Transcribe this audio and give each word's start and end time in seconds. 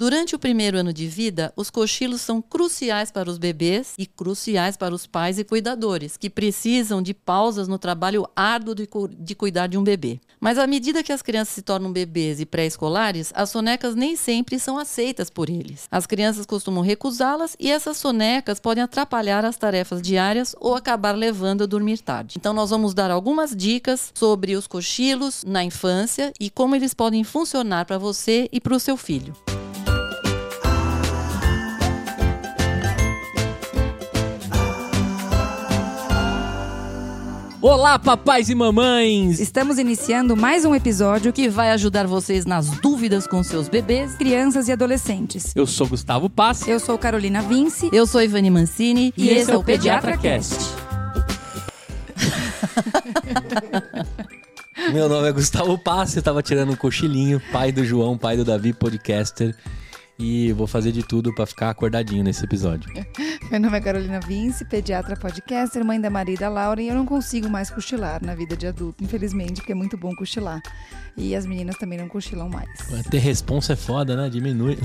Durante 0.00 0.36
o 0.36 0.38
primeiro 0.38 0.78
ano 0.78 0.92
de 0.92 1.08
vida, 1.08 1.52
os 1.56 1.70
cochilos 1.70 2.20
são 2.20 2.40
cruciais 2.40 3.10
para 3.10 3.28
os 3.28 3.36
bebês 3.36 3.94
e 3.98 4.06
cruciais 4.06 4.76
para 4.76 4.94
os 4.94 5.08
pais 5.08 5.40
e 5.40 5.44
cuidadores, 5.44 6.16
que 6.16 6.30
precisam 6.30 7.02
de 7.02 7.12
pausas 7.12 7.66
no 7.66 7.80
trabalho 7.80 8.24
árduo 8.36 8.76
de, 8.76 8.86
cu 8.86 9.08
de 9.08 9.34
cuidar 9.34 9.66
de 9.66 9.76
um 9.76 9.82
bebê. 9.82 10.20
Mas 10.38 10.56
à 10.56 10.68
medida 10.68 11.02
que 11.02 11.12
as 11.12 11.20
crianças 11.20 11.52
se 11.52 11.62
tornam 11.62 11.90
bebês 11.90 12.38
e 12.38 12.46
pré-escolares, 12.46 13.32
as 13.34 13.50
sonecas 13.50 13.96
nem 13.96 14.14
sempre 14.14 14.60
são 14.60 14.78
aceitas 14.78 15.28
por 15.28 15.50
eles. 15.50 15.88
As 15.90 16.06
crianças 16.06 16.46
costumam 16.46 16.80
recusá-las 16.80 17.56
e 17.58 17.68
essas 17.68 17.96
sonecas 17.96 18.60
podem 18.60 18.84
atrapalhar 18.84 19.44
as 19.44 19.56
tarefas 19.56 20.00
diárias 20.00 20.54
ou 20.60 20.76
acabar 20.76 21.16
levando 21.16 21.64
a 21.64 21.66
dormir 21.66 21.98
tarde. 21.98 22.36
Então, 22.38 22.54
nós 22.54 22.70
vamos 22.70 22.94
dar 22.94 23.10
algumas 23.10 23.50
dicas 23.50 24.12
sobre 24.14 24.54
os 24.54 24.68
cochilos 24.68 25.42
na 25.44 25.64
infância 25.64 26.32
e 26.38 26.48
como 26.50 26.76
eles 26.76 26.94
podem 26.94 27.24
funcionar 27.24 27.84
para 27.84 27.98
você 27.98 28.48
e 28.52 28.60
para 28.60 28.76
o 28.76 28.78
seu 28.78 28.96
filho. 28.96 29.34
Olá, 37.60 37.98
papais 37.98 38.48
e 38.48 38.54
mamães! 38.54 39.40
Estamos 39.40 39.78
iniciando 39.78 40.36
mais 40.36 40.64
um 40.64 40.76
episódio 40.76 41.32
que 41.32 41.48
vai 41.48 41.72
ajudar 41.72 42.06
vocês 42.06 42.46
nas 42.46 42.70
dúvidas 42.78 43.26
com 43.26 43.42
seus 43.42 43.68
bebês, 43.68 44.14
crianças 44.14 44.68
e 44.68 44.72
adolescentes. 44.72 45.56
Eu 45.56 45.66
sou 45.66 45.88
Gustavo 45.88 46.30
Pass. 46.30 46.68
Eu 46.68 46.78
sou 46.78 46.96
Carolina 46.96 47.42
Vince. 47.42 47.90
Eu 47.92 48.06
sou 48.06 48.22
Ivani 48.22 48.48
Mancini. 48.48 49.12
E, 49.16 49.24
e 49.24 49.30
esse, 49.30 49.50
é 49.50 49.56
o 49.56 49.64
Pediatra, 49.64 50.16
Cast. 50.16 50.56
Meu 54.92 55.08
nome 55.08 55.28
é 55.28 55.32
Gustavo 55.32 55.76
Pass, 55.76 56.14
eu 56.14 56.22
tava 56.22 56.40
tirando 56.40 56.70
um 56.70 56.76
cochilinho, 56.76 57.42
pai 57.50 57.72
do 57.72 57.84
João, 57.84 58.16
pai 58.16 58.36
do 58.36 58.44
Davi, 58.44 58.72
podcaster. 58.72 59.52
E 60.18 60.52
vou 60.52 60.66
fazer 60.66 60.90
de 60.90 61.04
tudo 61.04 61.32
para 61.32 61.46
ficar 61.46 61.70
acordadinho 61.70 62.24
nesse 62.24 62.44
episódio. 62.44 62.90
Meu 63.50 63.60
nome 63.60 63.78
é 63.78 63.80
Carolina 63.80 64.18
Vince, 64.18 64.64
pediatra 64.64 65.16
podcaster, 65.16 65.84
mãe 65.84 66.00
da 66.00 66.10
Maria 66.10 66.48
Laura, 66.48 66.82
e 66.82 66.88
eu 66.88 66.94
não 66.94 67.06
consigo 67.06 67.48
mais 67.48 67.70
cochilar 67.70 68.24
na 68.24 68.34
vida 68.34 68.56
de 68.56 68.66
adulto, 68.66 69.04
infelizmente, 69.04 69.60
porque 69.60 69.72
é 69.72 69.74
muito 69.76 69.96
bom 69.96 70.14
cochilar. 70.16 70.60
E 71.18 71.34
as 71.34 71.44
meninas 71.44 71.76
também 71.76 71.98
não 71.98 72.08
cochilam 72.08 72.48
mais. 72.48 72.68
Ter 73.10 73.18
responsa 73.18 73.72
é 73.72 73.76
foda, 73.76 74.16
né? 74.16 74.30
Diminui. 74.30 74.78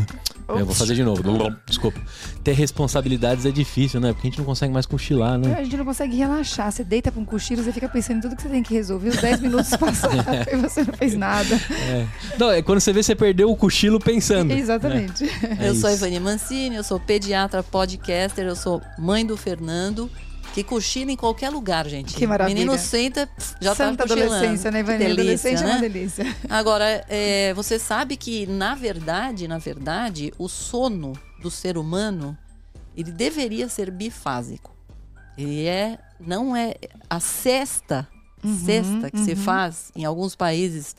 Eu 0.47 0.65
vou 0.65 0.73
fazer 0.73 0.95
de 0.95 1.03
novo. 1.03 1.21
Desculpa. 1.65 2.01
Ter 2.43 2.53
responsabilidades 2.53 3.45
é 3.45 3.51
difícil, 3.51 3.99
né? 3.99 4.11
Porque 4.11 4.27
a 4.27 4.29
gente 4.31 4.39
não 4.39 4.45
consegue 4.45 4.73
mais 4.73 4.87
cochilar, 4.87 5.37
né? 5.37 5.55
A 5.57 5.63
gente 5.63 5.77
não 5.77 5.85
consegue 5.85 6.17
relaxar. 6.17 6.71
Você 6.71 6.83
deita 6.83 7.11
pra 7.11 7.21
um 7.21 7.25
cochilo, 7.25 7.63
você 7.63 7.71
fica 7.71 7.87
pensando 7.87 8.17
em 8.17 8.21
tudo 8.21 8.35
que 8.35 8.41
você 8.41 8.49
tem 8.49 8.63
que 8.63 8.73
resolver. 8.73 9.09
Os 9.09 9.17
10 9.17 9.41
minutos 9.41 9.69
passaram 9.77 10.15
e 10.51 10.55
você 10.57 10.83
não 10.83 10.93
fez 10.93 11.15
nada. 11.15 11.55
É. 11.55 12.07
Não, 12.39 12.51
é 12.51 12.61
quando 12.63 12.79
você 12.79 12.91
vê, 12.91 13.03
você 13.03 13.15
perdeu 13.15 13.51
o 13.51 13.55
cochilo 13.55 13.99
pensando. 13.99 14.51
Exatamente. 14.57 15.25
Né? 15.25 15.57
É 15.59 15.67
eu 15.67 15.73
isso. 15.73 15.81
sou 15.81 15.89
a 15.89 15.93
Ivani 15.93 16.19
Mancini, 16.19 16.75
eu 16.75 16.83
sou 16.83 16.99
pediatra 16.99 17.61
podcaster, 17.61 18.45
eu 18.45 18.55
sou 18.55 18.81
mãe 18.97 19.23
do 19.25 19.37
Fernando 19.37 20.09
que 20.53 20.63
cochila 20.63 21.11
em 21.11 21.17
qualquer 21.17 21.49
lugar, 21.49 21.87
gente. 21.89 22.13
Que 22.13 22.27
maravilha. 22.27 22.53
Menino 22.53 22.77
senta, 22.77 23.27
já 23.59 23.71
tá 23.71 23.85
Santa 23.85 24.03
tá 24.03 24.03
cochilando. 24.03 24.35
adolescência, 24.35 24.71
né, 24.71 24.79
Ivani? 24.81 25.05
Adolescente 25.05 25.63
né? 25.63 25.69
é 25.69 25.73
uma 25.73 25.81
delícia. 25.81 26.37
Agora, 26.47 27.03
é, 27.09 27.53
você 27.55 27.79
sabe 27.79 28.15
que, 28.15 28.45
na 28.45 28.75
verdade, 28.75 29.47
na 29.47 29.57
verdade, 29.57 30.31
o 30.37 30.47
sono 30.47 31.13
do 31.41 31.49
ser 31.49 31.75
humano, 31.75 32.37
ele 32.95 33.11
deveria 33.11 33.67
ser 33.67 33.89
bifásico. 33.89 34.71
Ele 35.35 35.65
é, 35.65 35.97
não 36.19 36.55
é 36.55 36.75
a 37.09 37.19
sexta, 37.19 38.07
uhum, 38.43 38.59
sexta 38.59 39.09
que 39.09 39.17
uhum. 39.17 39.25
se 39.25 39.35
faz 39.35 39.91
em 39.95 40.05
alguns 40.05 40.35
países 40.35 40.95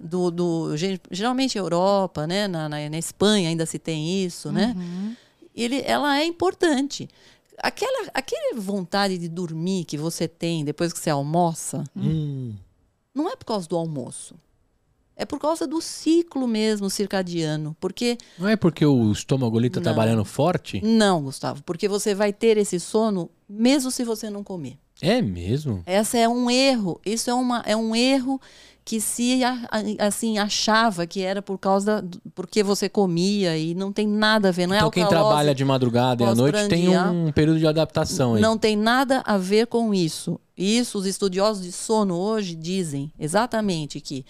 do, 0.00 0.30
do 0.30 0.74
geralmente 1.10 1.58
Europa, 1.58 2.26
né, 2.26 2.48
na, 2.48 2.66
na, 2.66 2.88
na, 2.88 2.98
Espanha 2.98 3.50
ainda 3.50 3.66
se 3.66 3.78
tem 3.78 4.24
isso, 4.24 4.50
né? 4.50 4.74
Uhum. 4.74 5.14
Ele, 5.54 5.82
ela 5.86 6.18
é 6.18 6.24
importante 6.24 7.08
aquela, 7.58 8.10
aquela 8.14 8.60
vontade 8.60 9.18
de 9.18 9.28
dormir 9.28 9.84
que 9.84 9.96
você 9.96 10.28
tem 10.28 10.64
depois 10.64 10.92
que 10.92 10.98
você 10.98 11.10
almoça, 11.10 11.84
hum. 11.96 12.54
não 13.14 13.30
é 13.30 13.36
por 13.36 13.44
causa 13.44 13.68
do 13.68 13.76
almoço. 13.76 14.34
É 15.18 15.24
por 15.24 15.40
causa 15.40 15.66
do 15.66 15.80
ciclo 15.80 16.46
mesmo 16.46 16.90
circadiano, 16.90 17.74
porque 17.80 18.18
não 18.38 18.48
é 18.48 18.54
porque 18.54 18.84
o 18.84 19.10
estômago 19.10 19.56
ali 19.56 19.68
está 19.68 19.80
trabalhando 19.80 20.26
forte? 20.26 20.78
Não, 20.84 21.22
Gustavo, 21.22 21.62
porque 21.62 21.88
você 21.88 22.14
vai 22.14 22.34
ter 22.34 22.58
esse 22.58 22.78
sono 22.78 23.30
mesmo 23.48 23.90
se 23.90 24.04
você 24.04 24.28
não 24.28 24.44
comer. 24.44 24.76
É 25.00 25.22
mesmo? 25.22 25.82
Essa 25.86 26.18
é 26.18 26.28
um 26.28 26.50
erro. 26.50 27.00
Isso 27.04 27.30
é, 27.30 27.34
uma, 27.34 27.62
é 27.66 27.74
um 27.74 27.96
erro 27.96 28.40
que 28.86 29.00
se 29.00 29.40
assim 29.98 30.38
achava 30.38 31.08
que 31.08 31.20
era 31.20 31.42
por 31.42 31.58
causa 31.58 32.00
da, 32.00 32.18
porque 32.36 32.62
você 32.62 32.88
comia 32.88 33.58
e 33.58 33.74
não 33.74 33.92
tem 33.92 34.06
nada 34.06 34.50
a 34.50 34.52
ver, 34.52 34.68
não 34.68 34.76
é 34.76 34.78
então, 34.78 34.90
quem 34.92 35.04
trabalha 35.08 35.52
de 35.52 35.64
madrugada 35.64 36.22
e 36.22 36.26
à 36.26 36.32
noite 36.32 36.68
tem 36.68 36.96
um 36.96 37.32
período 37.32 37.58
de 37.58 37.66
adaptação 37.66 38.36
aí. 38.36 38.40
Não 38.40 38.56
tem 38.56 38.76
nada 38.76 39.24
a 39.26 39.36
ver 39.36 39.66
com 39.66 39.92
isso. 39.92 40.38
Isso 40.56 40.98
os 40.98 41.04
estudiosos 41.04 41.64
de 41.64 41.72
sono 41.72 42.14
hoje 42.14 42.54
dizem 42.54 43.12
exatamente 43.18 44.00
que 44.00 44.24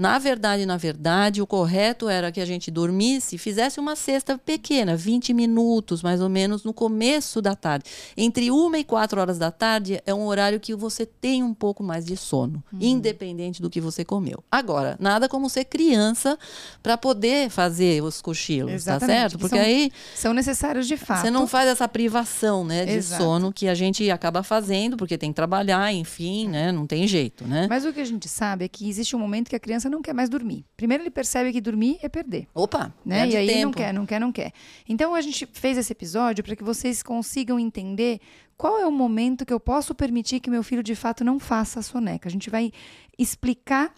na 0.00 0.18
verdade, 0.18 0.64
na 0.64 0.78
verdade, 0.78 1.42
o 1.42 1.46
correto 1.46 2.08
era 2.08 2.32
que 2.32 2.40
a 2.40 2.46
gente 2.46 2.70
dormisse, 2.70 3.36
fizesse 3.36 3.78
uma 3.78 3.94
cesta 3.94 4.38
pequena, 4.38 4.96
20 4.96 5.34
minutos 5.34 6.02
mais 6.02 6.22
ou 6.22 6.28
menos, 6.30 6.64
no 6.64 6.72
começo 6.72 7.42
da 7.42 7.54
tarde. 7.54 7.84
Entre 8.16 8.50
uma 8.50 8.78
e 8.78 8.82
quatro 8.82 9.20
horas 9.20 9.36
da 9.36 9.50
tarde 9.50 10.00
é 10.06 10.14
um 10.14 10.24
horário 10.24 10.58
que 10.58 10.74
você 10.74 11.04
tem 11.04 11.42
um 11.42 11.52
pouco 11.52 11.82
mais 11.82 12.06
de 12.06 12.16
sono, 12.16 12.64
uhum. 12.72 12.78
independente 12.80 13.60
do 13.60 13.68
que 13.68 13.78
você 13.78 14.02
comeu. 14.02 14.42
Agora, 14.50 14.96
nada 14.98 15.28
como 15.28 15.50
ser 15.50 15.66
criança 15.66 16.38
para 16.82 16.96
poder 16.96 17.50
fazer 17.50 18.02
os 18.02 18.22
cochilos, 18.22 18.70
tá 18.70 18.76
Exatamente. 18.76 19.06
tá 19.06 19.20
certo? 19.20 19.38
Porque 19.38 19.56
são, 19.56 19.66
aí. 19.66 19.92
São 20.14 20.32
necessários 20.32 20.88
de 20.88 20.96
fato. 20.96 21.20
Você 21.20 21.30
não 21.30 21.46
faz 21.46 21.68
essa 21.68 21.86
privação 21.86 22.64
né, 22.64 22.86
de 22.86 22.92
Exato. 22.92 23.22
sono 23.22 23.52
que 23.52 23.68
a 23.68 23.74
gente 23.74 24.10
acaba 24.10 24.42
fazendo, 24.42 24.96
porque 24.96 25.18
tem 25.18 25.30
que 25.30 25.36
trabalhar, 25.36 25.92
enfim, 25.92 26.48
né? 26.48 26.72
Não 26.72 26.86
tem 26.86 27.06
jeito, 27.06 27.46
né? 27.46 27.66
Mas 27.68 27.84
o 27.84 27.92
que 27.92 28.00
a 28.00 28.04
gente 28.06 28.30
sabe 28.30 28.64
é 28.64 28.68
que 28.68 28.88
existe 28.88 29.14
um 29.14 29.18
momento 29.18 29.50
que 29.50 29.56
a 29.56 29.60
criança 29.60 29.89
não 29.90 30.00
quer 30.00 30.14
mais 30.14 30.28
dormir. 30.28 30.64
Primeiro 30.76 31.02
ele 31.02 31.10
percebe 31.10 31.52
que 31.52 31.60
dormir 31.60 31.98
é 32.02 32.08
perder. 32.08 32.46
Opa, 32.54 32.94
né? 33.04 33.28
E 33.28 33.36
aí 33.36 33.46
tempo. 33.46 33.64
não 33.64 33.72
quer, 33.72 33.92
não 33.92 34.06
quer, 34.06 34.20
não 34.20 34.32
quer. 34.32 34.52
Então 34.88 35.14
a 35.14 35.20
gente 35.20 35.46
fez 35.52 35.76
esse 35.76 35.92
episódio 35.92 36.42
para 36.42 36.56
que 36.56 36.64
vocês 36.64 37.02
consigam 37.02 37.58
entender 37.58 38.20
qual 38.56 38.78
é 38.78 38.86
o 38.86 38.92
momento 38.92 39.44
que 39.44 39.52
eu 39.52 39.60
posso 39.60 39.94
permitir 39.94 40.40
que 40.40 40.50
meu 40.50 40.62
filho 40.62 40.82
de 40.82 40.94
fato 40.94 41.24
não 41.24 41.38
faça 41.38 41.80
a 41.80 41.82
soneca. 41.82 42.28
A 42.28 42.32
gente 42.32 42.48
vai 42.48 42.72
explicar 43.18 43.92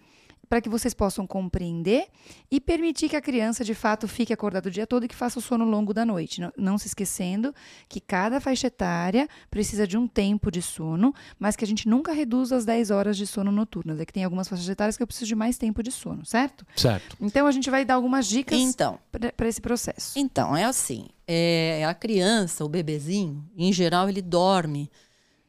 para 0.53 0.61
que 0.61 0.69
vocês 0.69 0.93
possam 0.93 1.27
compreender 1.27 2.09
e 2.51 2.61
permitir 2.61 3.09
que 3.09 3.17
a 3.17 3.23
criança 3.23 3.65
de 3.65 3.75
fato 3.75 4.07
fique 4.07 4.35
acordada 4.35 4.69
o 4.69 4.71
dia 4.71 4.87
todo 4.87 5.07
e 5.07 5.09
que 5.09 5.15
faça 5.15 5.39
o 5.39 5.41
sono 5.41 5.65
longo 5.65 5.95
da 5.95 6.05
noite. 6.05 6.43
Não, 6.43 6.53
não, 6.59 6.77
se 6.77 6.89
esquecendo 6.89 7.55
que 7.89 7.99
cada 7.99 8.39
faixa 8.39 8.67
etária 8.67 9.27
precisa 9.51 9.87
de 9.87 9.97
um 9.97 10.07
tempo 10.07 10.51
de 10.51 10.61
sono, 10.61 11.15
mas 11.39 11.57
que 11.57 11.65
a 11.65 11.67
gente 11.67 11.89
nunca 11.89 12.13
reduz 12.13 12.53
as 12.53 12.67
10 12.67 12.91
horas 12.91 13.17
de 13.17 13.27
sono 13.27 13.51
noturnas. 13.51 13.99
É 13.99 14.05
que 14.05 14.13
tem 14.13 14.25
algumas 14.25 14.47
faixas 14.47 14.69
etárias 14.69 14.95
que 14.95 15.03
eu 15.03 15.07
preciso 15.07 15.25
de 15.25 15.35
mais 15.35 15.57
tempo 15.57 15.83
de 15.83 15.91
sono, 15.91 16.23
certo? 16.27 16.67
Certo. 16.77 17.17
Então 17.19 17.47
a 17.47 17.51
gente 17.51 17.71
vai 17.71 17.83
dar 17.83 17.95
algumas 17.95 18.27
dicas 18.27 18.59
então, 18.59 18.99
para 19.35 19.49
esse 19.49 19.61
processo. 19.63 20.19
Então, 20.19 20.55
é 20.55 20.65
assim: 20.65 21.07
é, 21.27 21.83
a 21.87 21.95
criança, 21.95 22.63
o 22.63 22.69
bebezinho, 22.69 23.43
em 23.57 23.73
geral, 23.73 24.07
ele 24.07 24.21
dorme 24.21 24.91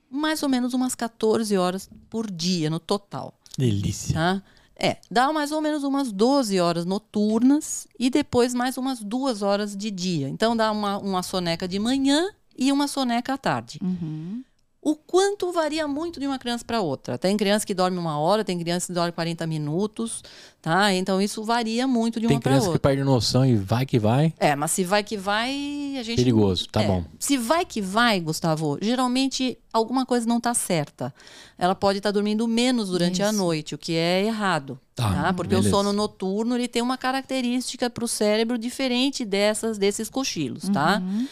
mais 0.10 0.42
ou 0.44 0.48
menos 0.48 0.74
umas 0.74 0.96
14 0.96 1.58
horas 1.58 1.90
por 2.10 2.32
dia 2.32 2.70
no 2.70 2.80
total. 2.80 3.38
Delícia. 3.58 4.14
Tá? 4.14 4.44
É, 4.84 4.98
dá 5.10 5.32
mais 5.32 5.54
ou 5.54 5.62
menos 5.62 5.86
umas 5.86 6.12
12 6.12 6.60
horas 6.60 6.86
noturnas 6.86 7.88
e 7.98 8.10
depois 8.10 8.54
mais 8.54 8.78
umas 8.78 9.00
duas 9.00 9.42
horas 9.42 9.78
de 9.78 9.90
dia. 9.90 10.28
Então 10.28 10.58
dá 10.58 10.70
uma, 10.74 10.98
uma 10.98 11.24
soneca 11.24 11.66
de 11.66 11.80
manhã 11.80 12.30
e 12.58 12.70
uma 12.70 12.86
soneca 12.86 13.34
à 13.34 13.38
tarde. 13.38 13.80
Uhum. 13.82 14.44
O 14.84 14.96
quanto 14.96 15.50
varia 15.54 15.88
muito 15.88 16.20
de 16.20 16.28
uma 16.28 16.38
criança 16.38 16.66
para 16.66 16.82
outra. 16.82 17.18
Tem 17.18 17.38
criança 17.38 17.66
que 17.66 17.74
dorme 17.74 17.98
uma 17.98 18.20
hora, 18.20 18.44
tem 18.44 18.60
criança 18.60 18.88
que 18.88 18.94
dorme 18.94 19.14
40 19.14 19.48
minutos, 19.48 20.22
tá? 20.62 20.94
Então 20.94 21.22
isso 21.22 21.42
varia 21.42 21.88
muito 21.88 22.20
de 22.20 22.28
uma 22.28 22.32
para 22.32 22.36
outra. 22.36 22.52
Tem 22.52 22.60
criança 22.60 22.78
que 22.78 22.82
perde 22.82 23.04
noção 23.06 23.46
e 23.46 23.56
vai 23.56 23.86
que 23.86 23.98
vai. 23.98 24.34
É, 24.38 24.58
mas 24.58 24.72
se 24.72 24.84
vai 24.84 25.02
que 25.02 25.16
vai, 25.16 25.96
a 25.98 26.04
gente. 26.04 26.18
Perigoso, 26.18 26.68
tá 26.68 26.84
é. 26.84 26.88
bom. 26.88 27.06
Se 27.18 27.38
vai 27.38 27.66
que 27.66 27.80
vai, 27.80 28.20
Gustavo, 28.20 28.78
geralmente 28.82 29.58
alguma 29.72 30.06
coisa 30.06 30.28
não 30.28 30.38
está 30.38 30.54
certa. 30.54 31.14
Ela 31.58 31.76
pode 31.76 32.00
estar 32.00 32.10
tá 32.10 32.14
dormindo 32.14 32.46
menos 32.46 32.90
durante 32.90 33.22
isso. 33.22 33.30
a 33.30 33.32
noite, 33.32 33.76
o 33.76 33.78
que 33.78 33.96
é 33.96 34.26
errado. 34.26 34.78
Tá, 34.94 35.14
tá? 35.14 35.34
Porque 35.34 35.56
beleza. 35.56 35.70
o 35.70 35.72
sono 35.72 35.94
noturno 35.94 36.56
ele 36.56 36.68
tem 36.68 36.82
uma 36.82 36.98
característica 36.98 37.90
para 37.90 38.04
o 38.04 38.08
cérebro 38.08 38.58
diferente 38.58 39.24
dessas 39.24 39.78
desses 39.78 40.10
cochilos, 40.10 40.68
tá? 40.68 41.02
Uhum. 41.02 41.26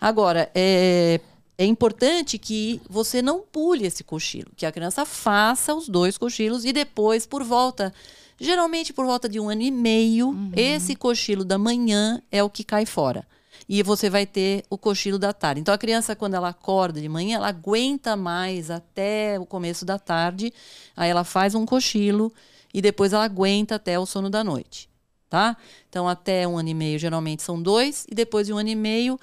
Agora, 0.00 0.50
é 0.54 1.20
é 1.58 1.64
importante 1.64 2.38
que 2.38 2.80
você 2.88 3.22
não 3.22 3.40
pule 3.40 3.86
esse 3.86 4.04
cochilo, 4.04 4.50
que 4.54 4.66
a 4.66 4.72
criança 4.72 5.06
faça 5.06 5.74
os 5.74 5.88
dois 5.88 6.18
cochilos 6.18 6.64
e 6.64 6.72
depois, 6.72 7.26
por 7.26 7.42
volta, 7.42 7.94
geralmente 8.38 8.92
por 8.92 9.06
volta 9.06 9.28
de 9.28 9.40
um 9.40 9.48
ano 9.48 9.62
e 9.62 9.70
meio, 9.70 10.28
uhum. 10.28 10.50
esse 10.54 10.94
cochilo 10.94 11.44
da 11.44 11.56
manhã 11.56 12.22
é 12.30 12.42
o 12.42 12.50
que 12.50 12.62
cai 12.62 12.84
fora. 12.84 13.26
E 13.68 13.82
você 13.82 14.10
vai 14.10 14.26
ter 14.26 14.64
o 14.68 14.76
cochilo 14.76 15.18
da 15.18 15.32
tarde. 15.32 15.60
Então 15.60 15.74
a 15.74 15.78
criança, 15.78 16.14
quando 16.14 16.34
ela 16.34 16.50
acorda 16.50 17.00
de 17.00 17.08
manhã, 17.08 17.36
ela 17.36 17.48
aguenta 17.48 18.14
mais 18.14 18.70
até 18.70 19.40
o 19.40 19.46
começo 19.46 19.84
da 19.84 19.98
tarde. 19.98 20.52
Aí 20.94 21.10
ela 21.10 21.24
faz 21.24 21.54
um 21.54 21.64
cochilo 21.64 22.32
e 22.72 22.82
depois 22.82 23.12
ela 23.12 23.24
aguenta 23.24 23.76
até 23.76 23.98
o 23.98 24.04
sono 24.06 24.28
da 24.28 24.44
noite. 24.44 24.88
tá? 25.28 25.56
Então, 25.88 26.08
até 26.08 26.46
um 26.46 26.58
ano 26.58 26.68
e 26.68 26.74
meio, 26.74 26.98
geralmente 26.98 27.42
são 27.42 27.60
dois, 27.60 28.06
e 28.10 28.14
depois 28.14 28.46
de 28.46 28.52
um 28.52 28.58
ano 28.58 28.68
e 28.68 28.74
meio, 28.74 29.18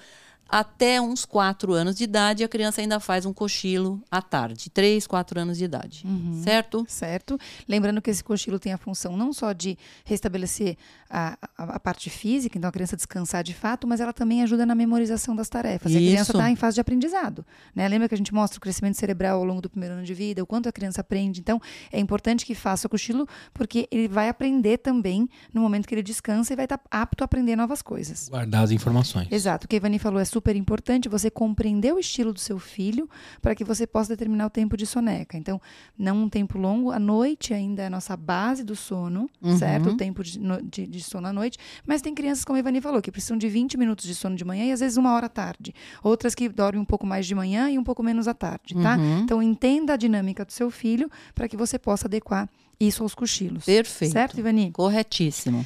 até 0.48 1.00
uns 1.00 1.24
quatro 1.24 1.72
anos 1.72 1.96
de 1.96 2.04
idade, 2.04 2.44
a 2.44 2.48
criança 2.48 2.80
ainda 2.80 3.00
faz 3.00 3.26
um 3.26 3.32
cochilo 3.32 4.02
à 4.10 4.20
tarde. 4.20 4.70
Três, 4.70 5.06
quatro 5.06 5.40
anos 5.40 5.58
de 5.58 5.64
idade. 5.64 6.02
Uhum. 6.06 6.40
Certo? 6.42 6.84
Certo. 6.88 7.38
Lembrando 7.68 8.00
que 8.00 8.10
esse 8.10 8.22
cochilo 8.22 8.58
tem 8.58 8.72
a 8.72 8.78
função 8.78 9.16
não 9.16 9.32
só 9.32 9.52
de 9.52 9.76
restabelecer 10.04 10.76
a, 11.08 11.38
a, 11.56 11.64
a, 11.76 11.80
parte 11.80 12.10
física, 12.10 12.58
então 12.58 12.68
a 12.68 12.72
criança 12.72 12.96
descansar 12.96 13.42
de 13.42 13.54
fato, 13.54 13.86
mas 13.86 14.00
ela 14.00 14.12
também 14.12 14.42
ajuda 14.42 14.66
na 14.66 14.74
memorização 14.74 15.34
das 15.34 15.48
tarefas. 15.48 15.92
E 15.92 15.96
a 15.96 16.00
criança 16.00 16.32
está 16.32 16.50
em 16.50 16.56
fase 16.56 16.74
de 16.74 16.80
aprendizado. 16.80 17.44
Né? 17.74 17.86
Lembra 17.88 18.08
que 18.08 18.14
a 18.14 18.18
gente 18.18 18.34
mostra 18.34 18.58
o 18.58 18.60
crescimento 18.60 18.96
cerebral 18.96 19.38
ao 19.38 19.44
longo 19.44 19.60
do 19.60 19.70
primeiro 19.70 19.94
ano 19.94 20.04
de 20.04 20.14
vida, 20.14 20.42
o 20.42 20.46
quanto 20.46 20.68
a 20.68 20.72
criança 20.72 21.00
aprende. 21.00 21.40
Então, 21.40 21.60
é 21.92 21.98
importante 21.98 22.44
que 22.44 22.54
faça 22.54 22.86
o 22.86 22.90
cochilo, 22.90 23.28
porque 23.52 23.88
ele 23.90 24.08
vai 24.08 24.28
aprender 24.28 24.78
também 24.78 25.28
no 25.52 25.60
momento 25.60 25.86
que 25.86 25.94
ele 25.94 26.02
descansa 26.02 26.52
e 26.52 26.56
vai 26.56 26.64
estar 26.64 26.80
apto 26.90 27.22
a 27.22 27.26
aprender 27.26 27.56
novas 27.56 27.80
coisas. 27.80 28.28
Guardar 28.28 28.64
as 28.64 28.70
informações. 28.70 29.28
Exato. 29.30 29.66
O 29.66 29.68
que 29.68 29.76
a 29.76 29.78
Ivani 29.78 29.98
falou 29.98 30.20
é 30.20 30.24
super 30.34 30.56
importante 30.56 31.08
você 31.08 31.30
compreender 31.30 31.94
o 31.94 31.98
estilo 31.98 32.32
do 32.32 32.40
seu 32.40 32.58
filho 32.58 33.08
para 33.40 33.54
que 33.54 33.64
você 33.64 33.86
possa 33.86 34.08
determinar 34.10 34.46
o 34.46 34.50
tempo 34.50 34.76
de 34.76 34.84
soneca. 34.84 35.38
Então, 35.38 35.60
não 35.96 36.24
um 36.24 36.28
tempo 36.28 36.58
longo, 36.58 36.90
a 36.90 36.98
noite 36.98 37.54
ainda 37.54 37.82
é 37.82 37.86
a 37.86 37.90
nossa 37.90 38.16
base 38.16 38.64
do 38.64 38.74
sono, 38.74 39.30
uhum. 39.40 39.56
certo? 39.56 39.90
O 39.90 39.96
tempo 39.96 40.24
de, 40.24 40.40
de, 40.64 40.86
de, 40.88 41.02
sono 41.02 41.28
à 41.28 41.32
noite. 41.32 41.56
Mas 41.86 42.02
tem 42.02 42.12
crianças, 42.14 42.44
como 42.44 42.56
a 42.56 42.58
Ivani 42.58 42.80
falou, 42.80 43.00
que 43.00 43.12
precisam 43.12 43.38
de 43.38 43.48
20 43.48 43.78
minutos 43.78 44.06
de 44.06 44.14
sono 44.14 44.34
de 44.34 44.44
manhã 44.44 44.64
e 44.64 44.72
às 44.72 44.80
vezes 44.80 44.96
uma 44.96 45.12
hora 45.14 45.26
à 45.26 45.28
tarde. 45.28 45.72
Outras 46.02 46.34
que 46.34 46.48
dormem 46.48 46.82
um 46.82 46.84
pouco 46.84 47.06
mais 47.06 47.26
de 47.26 47.34
manhã 47.34 47.70
e 47.70 47.78
um 47.78 47.84
pouco 47.84 48.02
menos 48.02 48.26
à 48.26 48.34
tarde, 48.34 48.74
tá? 48.74 48.96
Uhum. 48.96 49.20
Então, 49.20 49.40
entenda 49.40 49.94
a 49.94 49.96
dinâmica 49.96 50.44
do 50.44 50.52
seu 50.52 50.68
filho 50.70 51.08
para 51.32 51.46
que 51.46 51.56
você 51.56 51.78
possa 51.78 52.08
adequar 52.08 52.48
isso 52.80 53.04
aos 53.04 53.14
cochilos. 53.14 53.64
Perfeito. 53.64 54.12
Certo, 54.12 54.40
Ivani? 54.40 54.72
Corretíssimo. 54.72 55.64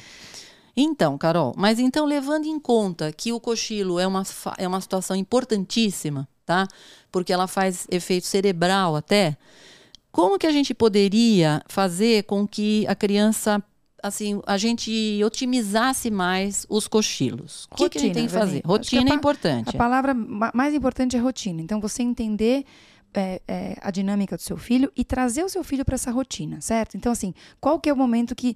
Então, 0.81 1.17
Carol, 1.17 1.53
mas 1.57 1.77
então 1.77 2.05
levando 2.05 2.45
em 2.45 2.57
conta 2.57 3.11
que 3.11 3.33
o 3.33 3.39
cochilo 3.39 3.99
é 3.99 4.07
uma, 4.07 4.23
é 4.57 4.65
uma 4.65 4.79
situação 4.79 5.13
importantíssima, 5.13 6.25
tá? 6.45 6.65
Porque 7.11 7.33
ela 7.33 7.47
faz 7.47 7.85
efeito 7.91 8.25
cerebral 8.25 8.95
até. 8.95 9.35
Como 10.09 10.39
que 10.39 10.47
a 10.47 10.51
gente 10.51 10.73
poderia 10.73 11.61
fazer 11.67 12.23
com 12.23 12.47
que 12.47 12.87
a 12.87 12.95
criança, 12.95 13.61
assim, 14.01 14.41
a 14.47 14.57
gente 14.57 15.21
otimizasse 15.21 16.09
mais 16.09 16.65
os 16.69 16.87
cochilos? 16.87 17.67
O 17.71 17.75
que, 17.75 17.89
que, 17.89 17.97
a 17.97 18.01
gente 18.01 18.13
tem 18.13 18.25
que 18.27 18.31
fazer? 18.31 18.61
Rotina 18.65 19.11
é 19.11 19.13
importante. 19.13 19.75
A 19.75 19.77
palavra 19.77 20.13
mais 20.53 20.73
importante 20.73 21.17
é 21.17 21.19
rotina. 21.19 21.61
Então, 21.61 21.81
você 21.81 22.03
entender 22.03 22.63
é, 23.13 23.41
é, 23.47 23.77
a 23.81 23.91
dinâmica 23.91 24.35
do 24.35 24.41
seu 24.41 24.57
filho 24.57 24.91
e 24.95 25.03
trazer 25.03 25.43
o 25.43 25.49
seu 25.49 25.63
filho 25.63 25.83
para 25.83 25.95
essa 25.95 26.11
rotina, 26.11 26.61
certo? 26.61 26.95
Então, 26.95 27.11
assim, 27.11 27.33
qual 27.59 27.79
que 27.79 27.89
é 27.89 27.93
o 27.93 27.97
momento 27.97 28.35
que 28.35 28.55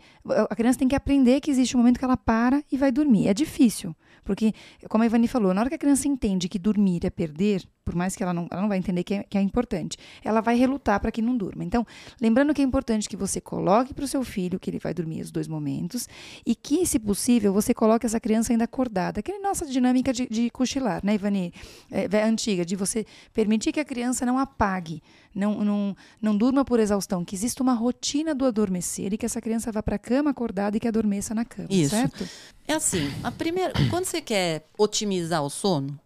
a 0.49 0.55
criança 0.55 0.79
tem 0.79 0.87
que 0.87 0.95
aprender 0.95 1.41
que 1.41 1.49
existe 1.49 1.75
um 1.75 1.79
momento 1.79 1.99
que 1.99 2.05
ela 2.05 2.17
para 2.17 2.63
e 2.71 2.77
vai 2.77 2.91
dormir? 2.91 3.27
É 3.27 3.33
difícil, 3.33 3.95
porque, 4.23 4.53
como 4.89 5.03
a 5.03 5.07
Ivani 5.07 5.27
falou, 5.27 5.53
na 5.53 5.61
hora 5.61 5.69
que 5.69 5.75
a 5.75 5.79
criança 5.79 6.07
entende 6.07 6.47
que 6.47 6.59
dormir 6.59 7.05
é 7.05 7.09
perder, 7.09 7.63
por 7.83 7.95
mais 7.95 8.15
que 8.15 8.23
ela 8.23 8.33
não, 8.33 8.47
ela 8.49 8.61
não 8.61 8.69
vai 8.69 8.77
entender 8.77 9.03
que 9.03 9.15
é, 9.15 9.23
que 9.23 9.37
é 9.37 9.41
importante, 9.41 9.97
ela 10.23 10.41
vai 10.41 10.55
relutar 10.55 10.99
para 10.99 11.11
que 11.11 11.21
não 11.21 11.35
durma. 11.35 11.63
Então, 11.63 11.85
lembrando 12.21 12.53
que 12.53 12.61
é 12.61 12.65
importante 12.65 13.09
que 13.09 13.17
você 13.17 13.41
coloque 13.41 13.93
para 13.93 14.05
o 14.05 14.07
seu 14.07 14.23
filho 14.23 14.59
que 14.59 14.69
ele 14.69 14.79
vai 14.79 14.93
dormir 14.93 15.21
os 15.21 15.31
dois 15.31 15.47
momentos 15.47 16.07
e 16.45 16.55
que, 16.55 16.85
se 16.85 16.97
possível, 16.99 17.53
você 17.53 17.73
coloque 17.73 18.05
essa 18.05 18.19
criança 18.19 18.53
ainda 18.53 18.63
acordada. 18.63 19.19
Aquela 19.19 19.39
nossa 19.39 19.65
dinâmica 19.65 20.13
de, 20.13 20.27
de 20.27 20.49
cochilar, 20.49 21.01
né, 21.03 21.15
Ivani? 21.15 21.53
É, 21.91 22.07
é, 22.11 22.23
antiga, 22.23 22.65
de 22.65 22.75
você 22.75 23.05
permitir 23.33 23.71
que 23.71 23.79
a 23.79 23.85
criança 23.85 24.25
não 24.25 24.37
apague, 24.37 25.01
não, 25.35 25.63
não, 25.63 25.97
não 26.21 26.37
durma 26.37 26.63
por 26.63 26.79
exaustão, 26.79 27.25
que 27.25 27.35
exista 27.35 27.61
uma 27.61 27.73
rotina 27.73 28.33
do 28.33 28.45
adormecer 28.45 29.13
e 29.13 29.17
que 29.17 29.25
essa 29.25 29.41
criança 29.41 29.71
vá 29.71 29.83
para 29.83 29.95
a 29.95 29.99
cama 29.99 30.31
acordada 30.31 30.77
e 30.77 30.79
que 30.79 30.87
adormeça 30.87 31.33
na 31.35 31.43
cama, 31.43 31.67
Isso. 31.69 31.89
certo? 31.89 32.27
É 32.67 32.73
assim, 32.73 33.11
a 33.23 33.31
primeira, 33.31 33.73
quando 33.89 34.05
você 34.05 34.21
quer 34.21 34.67
otimizar 34.77 35.43
o 35.43 35.49
sono, 35.49 35.99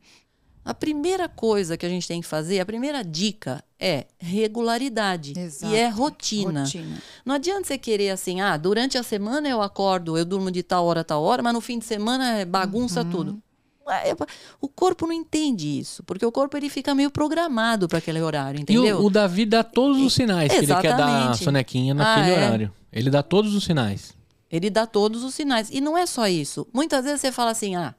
a 0.68 0.74
primeira 0.74 1.30
coisa 1.30 1.78
que 1.78 1.86
a 1.86 1.90
gente 1.90 2.06
tem 2.06 2.20
que 2.20 2.28
fazer, 2.28 2.60
a 2.60 2.66
primeira 2.66 3.02
dica 3.02 3.64
é 3.80 4.06
regularidade 4.20 5.34
Exato. 5.40 5.74
e 5.74 5.78
é 5.78 5.88
rotina. 5.88 6.64
rotina. 6.64 6.98
Não 7.26 7.36
adianta 7.36 7.64
você 7.64 7.78
querer 7.78 8.10
assim, 8.10 8.42
ah, 8.42 8.58
durante 8.58 8.98
a 8.98 9.04
semana 9.04 9.48
eu 9.48 9.62
acordo, 9.62 10.18
eu 10.18 10.26
durmo 10.26 10.52
de 10.52 10.62
tal 10.62 10.86
hora, 10.86 11.06
tal 11.06 11.24
hora, 11.24 11.42
mas 11.42 11.54
no 11.54 11.62
fim 11.62 11.80
de 11.80 11.86
semana 11.86 12.40
é 12.40 12.44
bagunça 12.44 13.02
uhum. 13.02 13.10
tudo. 13.10 13.42
É, 13.90 14.14
o 14.60 14.68
corpo 14.68 15.08
não 15.08 15.14
entende 15.14 15.80
isso, 15.80 16.04
porque 16.04 16.26
o 16.26 16.32
corpo 16.34 16.58
ele 16.58 16.70
fica 16.70 16.94
meio 16.94 17.10
programado 17.10 17.88
para 17.88 18.00
aquele 18.00 18.20
horário, 18.20 18.60
entendeu? 18.60 18.86
E 18.86 18.92
o, 18.92 19.06
o, 19.06 19.10
Davi 19.10 19.46
dá 19.46 19.64
todos 19.64 20.02
os 20.02 20.14
sinais 20.14 20.52
que 20.52 20.58
ele 20.58 20.76
quer 20.82 20.98
dar 20.98 21.30
a 21.30 21.34
sonequinha 21.34 21.94
naquele 21.94 22.32
ah, 22.32 22.40
é. 22.40 22.46
horário. 22.46 22.74
Ele 22.92 23.10
dá 23.10 23.24
todos 23.24 23.56
os 23.56 23.64
sinais. 23.64 24.14
Ele 24.52 24.70
dá 24.70 24.86
todos 24.86 25.24
os 25.24 25.34
sinais. 25.34 25.70
E 25.72 25.80
não 25.80 25.98
é 25.98 26.06
só 26.06 26.28
isso. 26.28 26.68
Muitas 26.74 27.06
vezes 27.06 27.22
você 27.22 27.32
fala 27.32 27.52
assim, 27.52 27.78
ah, 27.78 27.96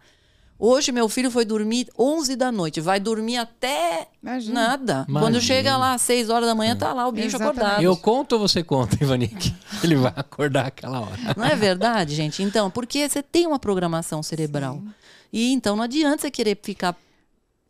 Hoje 0.58 0.90
meu 0.90 1.08
filho 1.08 1.30
foi 1.30 1.44
dormir 1.44 1.88
11 1.96 2.34
da 2.34 2.50
noite, 2.50 2.80
vai 2.80 2.98
dormir 2.98 3.36
até 3.36 4.08
Imagina. 4.20 4.54
nada. 4.54 4.92
Imagina. 5.08 5.20
Quando 5.20 5.40
chega 5.40 5.76
lá 5.76 5.94
às 5.94 6.02
6 6.02 6.30
horas 6.30 6.48
da 6.48 6.54
manhã, 6.54 6.74
tá 6.74 6.92
lá 6.92 7.06
o 7.06 7.12
bicho 7.12 7.28
Exatamente. 7.28 7.58
acordado. 7.58 7.82
Eu 7.82 7.96
conto 7.96 8.32
ou 8.32 8.40
você 8.40 8.64
conta, 8.64 8.96
Ivanique? 9.00 9.54
Ele 9.84 9.94
vai 9.94 10.12
acordar 10.16 10.66
aquela 10.66 11.00
hora. 11.00 11.34
Não 11.36 11.44
é 11.44 11.54
verdade, 11.54 12.14
gente? 12.14 12.42
Então, 12.42 12.70
porque 12.70 13.08
você 13.08 13.22
tem 13.22 13.46
uma 13.46 13.58
programação 13.58 14.20
cerebral. 14.20 14.74
Sim. 14.74 14.92
E 15.32 15.52
então 15.52 15.76
não 15.76 15.84
adianta 15.84 16.22
você 16.22 16.30
querer 16.30 16.58
ficar 16.60 16.96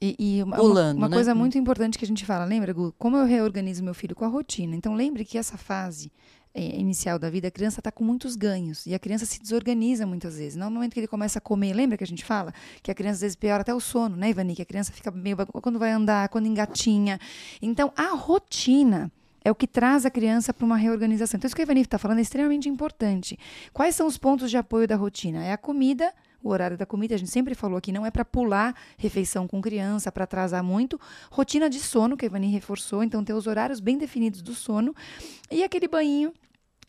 e, 0.00 0.16
e 0.18 0.42
uma, 0.42 0.56
pulando, 0.56 0.96
uma, 0.96 1.06
uma 1.06 1.08
né? 1.08 1.16
coisa 1.16 1.34
muito 1.34 1.58
importante 1.58 1.98
que 1.98 2.04
a 2.04 2.08
gente 2.08 2.24
fala, 2.24 2.44
lembra, 2.44 2.72
Gu? 2.72 2.94
Como 2.96 3.16
eu 3.16 3.26
reorganizo 3.26 3.82
meu 3.82 3.94
filho 3.94 4.14
com 4.14 4.24
a 4.24 4.28
rotina. 4.28 4.74
Então 4.76 4.94
lembre 4.94 5.24
que 5.24 5.36
essa 5.36 5.58
fase 5.58 6.10
é, 6.10 6.37
inicial 6.58 7.18
da 7.18 7.30
vida, 7.30 7.48
a 7.48 7.50
criança 7.50 7.80
está 7.80 7.90
com 7.90 8.04
muitos 8.04 8.36
ganhos. 8.36 8.86
E 8.86 8.94
a 8.94 8.98
criança 8.98 9.24
se 9.26 9.40
desorganiza 9.40 10.06
muitas 10.06 10.36
vezes. 10.36 10.56
No 10.56 10.70
momento 10.70 10.94
que 10.94 11.00
ele 11.00 11.06
começa 11.06 11.38
a 11.38 11.42
comer, 11.42 11.72
lembra 11.72 11.96
que 11.96 12.04
a 12.04 12.06
gente 12.06 12.24
fala? 12.24 12.52
Que 12.82 12.90
a 12.90 12.94
criança 12.94 13.16
às 13.16 13.20
vezes 13.20 13.36
piora 13.36 13.62
até 13.62 13.74
o 13.74 13.80
sono, 13.80 14.16
né, 14.16 14.30
Ivani? 14.30 14.54
Que 14.54 14.62
a 14.62 14.66
criança 14.66 14.92
fica 14.92 15.10
meio. 15.10 15.36
quando 15.36 15.78
vai 15.78 15.92
andar, 15.92 16.28
quando 16.28 16.46
engatinha. 16.46 17.20
Então, 17.62 17.92
a 17.96 18.14
rotina 18.14 19.10
é 19.44 19.50
o 19.50 19.54
que 19.54 19.66
traz 19.66 20.04
a 20.04 20.10
criança 20.10 20.52
para 20.52 20.64
uma 20.64 20.76
reorganização. 20.76 21.38
Então, 21.38 21.46
isso 21.46 21.56
que 21.56 21.62
a 21.62 21.64
Ivani 21.64 21.82
está 21.82 21.98
falando 21.98 22.18
é 22.18 22.22
extremamente 22.22 22.68
importante. 22.68 23.38
Quais 23.72 23.94
são 23.94 24.06
os 24.06 24.18
pontos 24.18 24.50
de 24.50 24.56
apoio 24.56 24.86
da 24.86 24.96
rotina? 24.96 25.44
É 25.44 25.52
a 25.52 25.56
comida, 25.56 26.12
o 26.42 26.50
horário 26.50 26.76
da 26.76 26.86
comida, 26.86 27.14
a 27.14 27.18
gente 27.18 27.30
sempre 27.30 27.54
falou 27.54 27.78
aqui, 27.78 27.90
não 27.90 28.04
é 28.04 28.10
para 28.10 28.24
pular 28.24 28.74
refeição 28.96 29.48
com 29.48 29.60
criança, 29.60 30.12
para 30.12 30.24
atrasar 30.24 30.62
muito. 30.62 31.00
Rotina 31.30 31.68
de 31.68 31.80
sono, 31.80 32.16
que 32.16 32.24
a 32.24 32.28
Ivani 32.28 32.48
reforçou, 32.48 33.02
então 33.02 33.24
ter 33.24 33.32
os 33.32 33.46
horários 33.46 33.80
bem 33.80 33.96
definidos 33.96 34.42
do 34.42 34.54
sono. 34.54 34.94
E 35.50 35.62
aquele 35.64 35.88
banho 35.88 36.32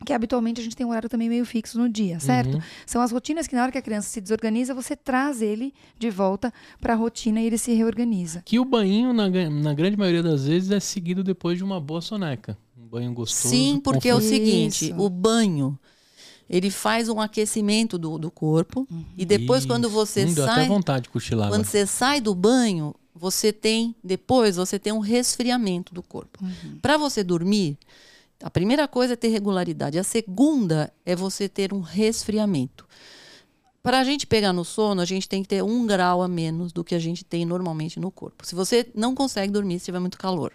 que 0.06 0.14
habitualmente 0.14 0.62
a 0.62 0.64
gente 0.64 0.76
tem 0.76 0.86
um 0.86 0.90
horário 0.90 1.10
também 1.10 1.28
meio 1.28 1.46
fixo 1.46 1.78
no 1.78 1.90
dia, 1.90 2.20
certo? 2.20 2.56
Uhum. 2.56 2.62
São 2.86 3.02
as 3.02 3.12
rotinas 3.12 3.48
que 3.48 3.56
na 3.56 3.64
hora 3.64 3.72
que 3.72 3.78
a 3.78 3.82
criança 3.82 4.08
se 4.08 4.22
desorganiza, 4.22 4.74
você 4.74 4.96
traz 4.96 5.42
ele 5.42 5.74
de 5.98 6.10
volta 6.10 6.54
para 6.80 6.94
a 6.94 6.96
rotina 6.96 7.42
e 7.42 7.46
ele 7.46 7.58
se 7.58 7.74
reorganiza. 7.74 8.42
Que 8.46 8.60
o 8.60 8.66
banho, 8.66 9.12
na, 9.12 9.30
na 9.50 9.74
grande 9.74 9.98
maioria 9.98 10.24
das 10.24 10.46
vezes, 10.48 10.72
é 10.72 10.80
seguido 10.80 11.24
depois 11.24 11.58
de 11.58 11.64
uma 11.64 11.82
boa 11.82 12.02
soneca. 12.02 12.58
Um 12.78 12.88
banho 12.88 13.14
gostoso. 13.14 13.54
Sim, 13.54 13.80
porque 13.84 14.08
é 14.08 14.16
o 14.16 14.22
seguinte, 14.22 14.86
Isso. 14.86 15.00
o 15.00 15.10
banho 15.10 15.78
ele 16.50 16.72
faz 16.72 17.08
um 17.10 17.20
aquecimento 17.20 17.98
do, 17.98 18.18
do 18.18 18.32
corpo 18.32 18.88
uhum. 18.90 19.06
e 19.16 19.24
depois 19.26 19.60
Isso. 19.60 19.68
quando 19.68 19.88
você 19.88 20.28
Sim, 20.28 20.34
sai 20.34 20.62
até 20.62 20.68
vontade 20.68 21.04
de 21.04 21.10
cochilar 21.10 21.48
quando 21.50 21.64
você 21.64 21.86
sai 21.86 22.20
do 22.20 22.34
banho 22.34 22.96
você 23.14 23.54
tem 23.54 23.96
depois 24.04 24.56
você 24.56 24.80
tem 24.80 24.92
um 24.92 24.98
resfriamento 24.98 25.94
do 25.94 26.02
corpo 26.02 26.44
uhum. 26.44 26.80
para 26.82 26.98
você 26.98 27.24
dormir 27.24 27.78
a 28.42 28.50
primeira 28.50 28.88
coisa 28.88 29.14
é 29.14 29.16
ter 29.16 29.28
regularidade. 29.28 30.00
A 30.00 30.04
segunda 30.04 30.94
é 31.06 31.16
você 31.16 31.50
ter 31.50 31.74
um 31.74 31.82
resfriamento. 31.82 32.88
Para 33.82 34.00
a 34.00 34.04
gente 34.04 34.28
pegar 34.28 34.54
no 34.54 34.66
sono, 34.66 35.02
a 35.02 35.06
gente 35.06 35.28
tem 35.28 35.42
que 35.42 35.50
ter 35.50 35.64
um 35.64 35.86
grau 35.86 36.22
a 36.22 36.28
menos 36.28 36.72
do 36.72 36.84
que 36.84 36.96
a 36.96 37.00
gente 37.00 37.24
tem 37.24 37.46
normalmente 37.46 38.00
no 38.00 38.12
corpo. 38.12 38.46
Se 38.46 38.56
você 38.56 38.90
não 38.94 39.16
consegue 39.16 39.52
dormir 39.52 39.80
se 39.80 39.86
tiver 39.86 40.00
muito 40.00 40.18
calor, 40.18 40.54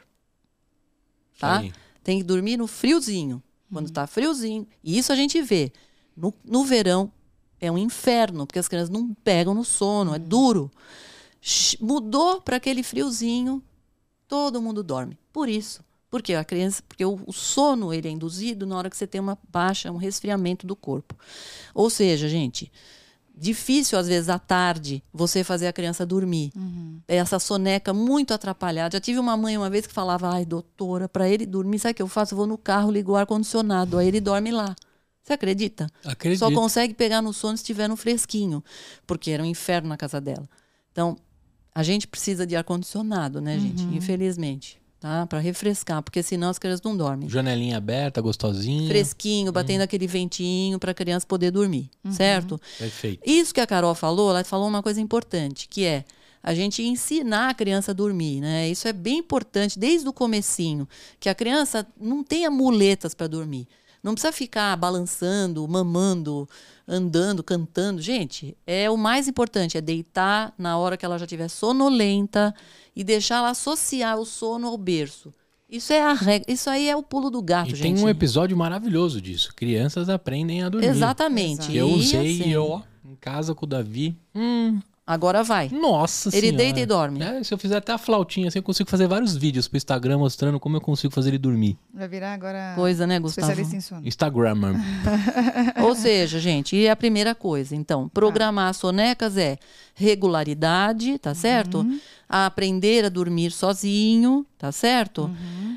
tá? 1.39 1.61
Tem 2.03 2.19
que 2.19 2.25
dormir 2.25 2.57
no 2.57 2.67
friozinho. 2.67 3.43
Quando 3.73 3.87
está 3.87 4.07
friozinho. 4.07 4.67
E 4.83 4.97
isso 4.99 5.13
a 5.13 5.17
gente 5.17 5.41
vê. 5.43 5.73
No, 6.17 6.33
no 6.45 6.65
verão 6.65 7.11
é 7.61 7.73
um 7.73 7.79
inferno, 7.79 8.47
porque 8.47 8.59
as 8.59 8.69
crianças 8.69 8.91
não 8.91 9.13
pegam 9.15 9.55
no 9.55 9.65
sono, 9.65 10.15
é 10.15 10.19
duro. 10.19 10.71
Mudou 11.81 12.41
para 12.41 12.57
aquele 12.57 12.83
friozinho, 12.83 13.63
todo 14.29 14.63
mundo 14.63 14.83
dorme. 14.83 15.19
Por 15.33 15.49
isso, 15.49 15.83
porque 16.15 16.33
a 16.33 16.45
criança, 16.45 16.81
porque 16.87 17.05
o, 17.05 17.19
sono 17.33 17.93
ele 17.93 18.07
é 18.07 18.11
induzido 18.13 18.65
na 18.65 18.79
hora 18.79 18.89
que 18.89 18.97
você 18.97 19.05
tem 19.05 19.21
uma 19.21 19.37
baixa, 19.49 19.91
um 19.91 19.97
resfriamento 19.97 20.65
do 20.65 20.77
corpo. 20.77 21.19
Ou 21.75 21.91
seja, 21.91 22.29
gente, 22.29 22.71
difícil 23.37 23.99
às 23.99 24.07
vezes 24.07 24.29
à 24.29 24.39
tarde 24.39 25.03
você 25.13 25.43
fazer 25.43 25.67
a 25.67 25.73
criança 25.73 26.07
dormir. 26.07 26.53
Uhum. 26.55 27.01
Essa 27.09 27.41
soneca 27.41 27.93
muito 27.93 28.33
atrapalhada. 28.33 28.97
Já 28.97 29.01
tive 29.01 29.19
uma 29.19 29.37
mãe 29.37 29.59
uma 29.59 29.69
vez 29.69 29.89
que 29.89 29.93
falava: 29.93 30.33
"Ai, 30.33 30.45
doutora, 30.45 31.09
para 31.09 31.29
ele 31.29 31.47
dormir, 31.47 31.81
sabe 31.81 31.91
o 31.91 31.95
que 31.97 32.03
eu 32.03 32.07
faço? 32.07 32.35
Eu 32.35 32.37
vou 32.37 32.47
no 32.47 32.57
carro, 32.57 32.93
ligo 32.93 33.11
o 33.11 33.17
ar 33.17 33.27
condicionado, 33.27 33.99
aí 33.99 34.07
ele 34.07 34.21
dorme 34.21 34.53
lá". 34.53 34.77
Você 35.21 35.33
acredita? 35.33 35.91
Acredito. 36.05 36.39
Só 36.39 36.53
consegue 36.53 36.95
pegar 36.95 37.23
no 37.23 37.33
sono 37.33 37.57
se 37.57 37.65
estiver 37.65 37.89
no 37.89 37.97
fresquinho, 37.97 38.63
porque 39.05 39.33
era 39.33 39.43
um 39.43 39.47
inferno 39.47 39.89
na 39.89 39.97
casa 39.97 40.21
dela. 40.21 40.49
Então, 40.93 41.17
a 41.75 41.83
gente 41.83 42.07
precisa 42.07 42.47
de 42.47 42.55
ar 42.55 42.63
condicionado, 42.63 43.41
né, 43.41 43.59
gente? 43.59 43.83
Uhum. 43.83 43.97
Infelizmente. 43.97 44.84
Tá? 45.05 45.27
Para 45.27 45.39
refrescar, 45.39 46.03
porque 46.03 46.23
senão 46.23 46.49
as 46.49 46.59
crianças 46.59 46.83
não 46.83 46.97
dormem. 46.97 47.29
Janelinha 47.29 47.77
aberta, 47.77 48.23
gostosinha. 48.23 48.89
Fresquinho, 48.89 49.53
batendo 49.53 49.83
aquele 49.83 50.07
ventinho 50.07 50.79
para 50.79 50.93
a 50.93 50.95
criança 50.95 51.27
poder 51.27 51.51
dormir, 51.51 51.91
certo? 52.11 52.59
Perfeito. 52.79 53.21
Isso 53.23 53.53
que 53.53 53.61
a 53.61 53.67
Carol 53.67 53.95
falou, 53.95 54.31
ela 54.31 54.43
falou 54.45 54.67
uma 54.67 54.83
coisa 54.83 55.03
importante, 55.03 55.69
que 55.69 55.85
é 55.85 56.07
a 56.43 56.55
gente 56.55 56.83
ensinar 56.83 57.51
a 57.51 57.55
criança 57.55 57.91
a 57.91 57.95
dormir, 57.95 58.41
né? 58.41 58.67
Isso 58.67 58.89
é 58.89 58.95
bem 58.95 59.19
importante 59.19 59.79
desde 59.79 60.09
o 60.09 60.13
comecinho, 60.13 60.89
que 61.21 61.29
a 61.29 61.35
criança 61.35 61.87
não 62.01 62.25
tenha 62.25 62.51
muletas 62.51 63.13
para 63.15 63.27
dormir. 63.27 63.69
Não 64.03 64.15
precisa 64.15 64.33
ficar 64.33 64.75
balançando, 64.75 65.69
mamando, 65.69 66.49
andando, 66.87 67.43
cantando. 67.43 68.01
Gente, 68.03 68.57
é 68.67 68.91
o 68.91 68.97
mais 68.97 69.27
importante, 69.29 69.77
é 69.77 69.81
deitar 69.81 70.53
na 70.59 70.77
hora 70.79 70.97
que 70.97 71.05
ela 71.05 71.19
já 71.19 71.25
estiver 71.25 71.49
sonolenta 71.49 72.55
e 72.95 73.03
deixar 73.03 73.37
ela 73.37 73.51
associar 73.51 74.19
o 74.19 74.25
sono 74.27 74.67
ao 74.69 74.77
berço. 74.79 75.33
Isso 75.69 75.93
é 75.93 76.03
a 76.03 76.13
regra, 76.13 76.53
isso 76.53 76.69
aí 76.71 76.89
é 76.89 76.95
o 76.97 77.03
pulo 77.03 77.31
do 77.31 77.43
gato, 77.43 77.69
E 77.73 77.75
gente. 77.75 77.95
tem 77.97 78.05
um 78.05 78.09
episódio 78.09 78.57
maravilhoso 78.57 79.21
disso. 79.21 79.53
Crianças 79.57 80.09
aprendem 80.09 80.63
a 80.63 80.69
dormir. 80.69 80.87
Exatamente. 80.89 81.75
Eu 81.75 81.89
E, 81.89 81.95
usei 81.95 82.41
assim, 82.41 82.55
ó, 82.57 82.83
em 83.05 83.17
casa 83.17 83.55
com 83.55 83.65
o 83.65 83.69
Davi. 83.69 84.17
Hum, 84.35 84.79
Agora 85.07 85.43
vai. 85.43 85.69
nossa 85.69 86.31
Ele 86.31 86.47
senhora. 86.49 86.57
deita 86.57 86.81
e 86.81 86.87
dorme. 86.87 87.23
É, 87.23 87.45
se 87.45 87.53
eu 87.53 87.59
fizer 87.59 87.77
até 87.77 87.93
a 87.93 87.99
flautinha 87.99 88.49
assim, 88.49 88.59
eu 88.59 88.63
consigo 88.63 88.89
fazer 88.89 89.07
vários 89.07 89.37
vídeos 89.37 89.69
pro 89.69 89.77
Instagram 89.77 90.17
mostrando 90.17 90.59
como 90.59 90.77
eu 90.79 90.81
consigo 90.81 91.13
fazer 91.13 91.29
ele 91.29 91.39
dormir. 91.39 91.77
Vai 91.93 92.09
virar 92.09 92.33
agora 92.33 92.73
Coisa, 92.75 93.07
né, 93.07 93.21
Gustavo? 93.21 93.51
especialista 93.51 93.77
em 93.77 93.81
sono. 93.83 94.07
Instagrammer. 94.09 94.75
Ou 95.85 95.95
seja, 95.95 96.41
gente, 96.41 96.75
e 96.75 96.87
é 96.87 96.91
a 96.91 96.97
primeira 96.97 97.35
coisa. 97.35 97.77
Então, 97.77 98.09
programar 98.09 98.71
as 98.71 98.79
sonecas 98.79 99.37
é 99.37 99.59
regularidade, 99.95 101.19
tá 101.19 101.35
certo? 101.35 101.87
A 102.29 102.47
aprender 102.47 103.05
a 103.05 103.09
dormir 103.09 103.51
sozinho, 103.51 104.47
tá 104.57 104.73
certo? 104.73 105.31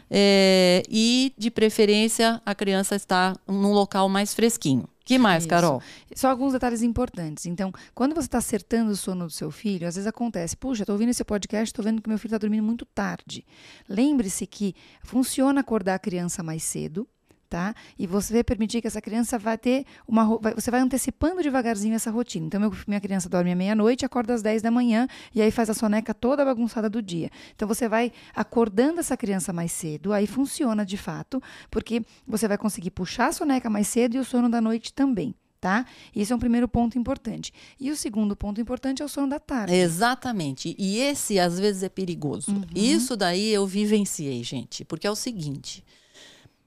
É, 0.09 0.83
e, 0.89 1.33
de 1.37 1.51
preferência, 1.51 2.41
a 2.45 2.55
criança 2.55 2.95
está 2.95 3.35
num 3.47 3.73
local 3.73 4.07
mais 4.07 4.33
fresquinho. 4.33 4.85
Que 5.07 5.17
mais, 5.17 5.43
Isso. 5.43 5.49
Carol? 5.49 5.81
Só 6.13 6.29
alguns 6.29 6.51
detalhes 6.51 6.81
importantes. 6.81 7.45
Então, 7.45 7.71
quando 7.95 8.13
você 8.13 8.27
está 8.27 8.39
acertando 8.39 8.91
o 8.91 8.95
sono 8.95 9.25
do 9.25 9.31
seu 9.31 9.49
filho, 9.49 9.87
às 9.87 9.95
vezes 9.95 10.05
acontece, 10.05 10.57
puxa, 10.57 10.83
estou 10.83 10.93
ouvindo 10.95 11.09
esse 11.09 11.23
podcast, 11.23 11.67
estou 11.67 11.83
vendo 11.83 12.01
que 12.01 12.09
meu 12.09 12.17
filho 12.17 12.27
está 12.27 12.37
dormindo 12.37 12.63
muito 12.63 12.85
tarde. 12.85 13.45
Lembre-se 13.87 14.45
que 14.45 14.75
funciona 15.01 15.61
acordar 15.61 15.95
a 15.95 15.99
criança 15.99 16.43
mais 16.43 16.61
cedo, 16.63 17.07
tá? 17.49 17.73
E 17.97 18.05
você 18.05 18.33
vai 18.33 18.43
permitir 18.43 18.81
que 18.81 18.87
essa 18.87 19.01
criança 19.01 19.37
vai 19.39 19.57
ter 19.57 19.85
uma. 20.07 20.37
vai- 20.39 20.53
Você 20.53 20.69
vai 20.71 20.79
antecipando 20.79 21.41
devagarzinho 21.41 21.95
essa 21.95 22.11
rotina. 22.11 22.45
Então, 22.47 22.59
meu- 22.59 22.73
minha 22.87 22.99
criança 22.99 23.29
dorme 23.29 23.51
à 23.51 23.55
meia-noite, 23.55 24.05
acorda 24.05 24.33
às 24.33 24.41
10 24.41 24.61
da 24.61 24.69
manhã 24.71 25.07
e 25.33 25.41
aí 25.41 25.51
faz 25.51 25.69
a 25.69 25.73
soneca 25.73 26.13
toda 26.13 26.43
bagunçada 26.45 26.89
do 26.89 27.01
dia. 27.01 27.29
Então, 27.55 27.67
você 27.67 27.87
vai 27.87 28.11
acordando 28.35 28.99
essa 28.99 29.15
criança 29.17 29.51
mais 29.53 29.71
cedo, 29.71 30.13
aí 30.13 30.27
funciona 30.27 30.85
de 30.85 30.97
fato, 30.97 31.41
porque 31.71 32.01
você 32.27 32.47
vai 32.47 32.57
conseguir 32.57 32.91
puxar 32.91 33.27
a 33.27 33.31
soneca 33.31 33.69
mais 33.69 33.87
cedo 33.87 34.15
e 34.15 34.19
o 34.19 34.23
sono 34.25 34.49
da 34.49 34.61
noite 34.61 34.93
também. 34.93 35.33
Tá? 35.59 35.85
Isso 36.15 36.31
é 36.31 36.35
um 36.35 36.39
primeiro 36.39 36.67
ponto 36.67 36.99
importante. 36.99 37.51
E 37.79 37.89
o 37.89 37.95
segundo 37.97 38.35
ponto 38.35 38.61
importante 38.61 39.01
é 39.01 39.05
o 39.05 39.09
sono 39.09 39.27
da 39.27 39.39
tarde. 39.39 39.73
Exatamente. 39.73 40.75
E 40.77 40.99
esse, 40.99 41.39
às 41.39 41.59
vezes, 41.59 41.81
é 41.81 41.89
perigoso. 41.89 42.51
Isso 42.75 43.17
daí 43.17 43.49
eu 43.49 43.65
vivenciei, 43.65 44.43
gente. 44.43 44.85
Porque 44.85 45.07
é 45.07 45.11
o 45.11 45.15
seguinte. 45.15 45.83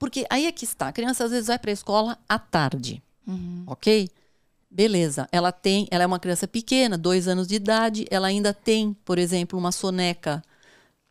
Porque 0.01 0.25
aí 0.31 0.47
é 0.47 0.51
que 0.51 0.65
está. 0.65 0.87
A 0.87 0.91
criança, 0.91 1.23
às 1.23 1.29
vezes, 1.29 1.45
vai 1.45 1.59
para 1.59 1.69
a 1.69 1.73
escola 1.73 2.17
à 2.27 2.39
tarde. 2.39 3.03
Ok? 3.67 4.09
Beleza. 4.69 5.29
Ela 5.31 5.51
tem, 5.51 5.87
ela 5.91 6.03
é 6.03 6.07
uma 6.07 6.19
criança 6.19 6.47
pequena, 6.47 6.97
dois 6.97 7.27
anos 7.27 7.47
de 7.47 7.53
idade. 7.53 8.07
Ela 8.09 8.27
ainda 8.27 8.51
tem, 8.51 8.93
por 9.05 9.19
exemplo, 9.19 9.59
uma 9.59 9.71
soneca 9.71 10.43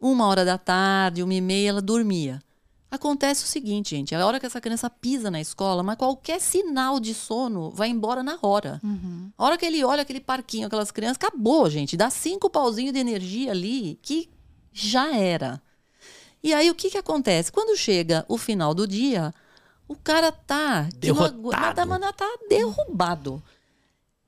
uma 0.01 0.27
hora 0.27 0.45
da 0.45 0.59
tarde, 0.59 1.23
uma 1.23 1.35
e 1.35 1.41
meia, 1.41 1.69
ela 1.69 1.83
dormia. 1.83 2.43
Acontece 2.91 3.45
o 3.45 3.47
seguinte, 3.47 3.91
gente, 3.95 4.13
a 4.13 4.27
hora 4.27 4.41
que 4.41 4.47
essa 4.47 4.61
criança 4.61 4.91
pisa 4.91 5.31
na 5.31 5.41
escola, 5.41 5.83
mas 5.85 5.97
qualquer 5.97 6.41
sinal 6.41 6.99
de 6.99 7.15
sono 7.15 7.71
vai 7.71 7.91
embora 7.91 8.23
na 8.25 8.39
hora. 8.43 8.81
A 9.39 9.45
hora 9.45 9.57
que 9.57 9.65
ele 9.65 9.85
olha 9.85 10.03
aquele 10.03 10.21
parquinho, 10.21 10.67
aquelas 10.67 10.91
crianças, 10.91 11.17
acabou, 11.17 11.71
gente. 11.71 11.97
Dá 11.97 12.11
cinco 12.11 12.51
pauzinhos 12.51 12.93
de 12.93 12.99
energia 12.99 13.53
ali 13.53 13.97
que 14.03 14.29
já 14.73 15.15
era. 15.15 15.63
E 16.43 16.53
aí 16.55 16.71
o 16.71 16.75
que 16.75 16.91
que 16.91 16.99
acontece? 16.99 17.53
Quando 17.53 17.77
chega 17.77 18.25
o 18.29 18.39
final 18.39 18.75
do 18.75 18.87
dia, 18.87 19.33
o 19.87 19.95
cara 19.95 20.33
tá 20.33 20.83
não 20.85 20.89
Derrotado. 20.99 21.87
mas 21.91 22.01
tá- 22.01 22.13
tá 22.13 22.39
derrubado. 22.49 23.43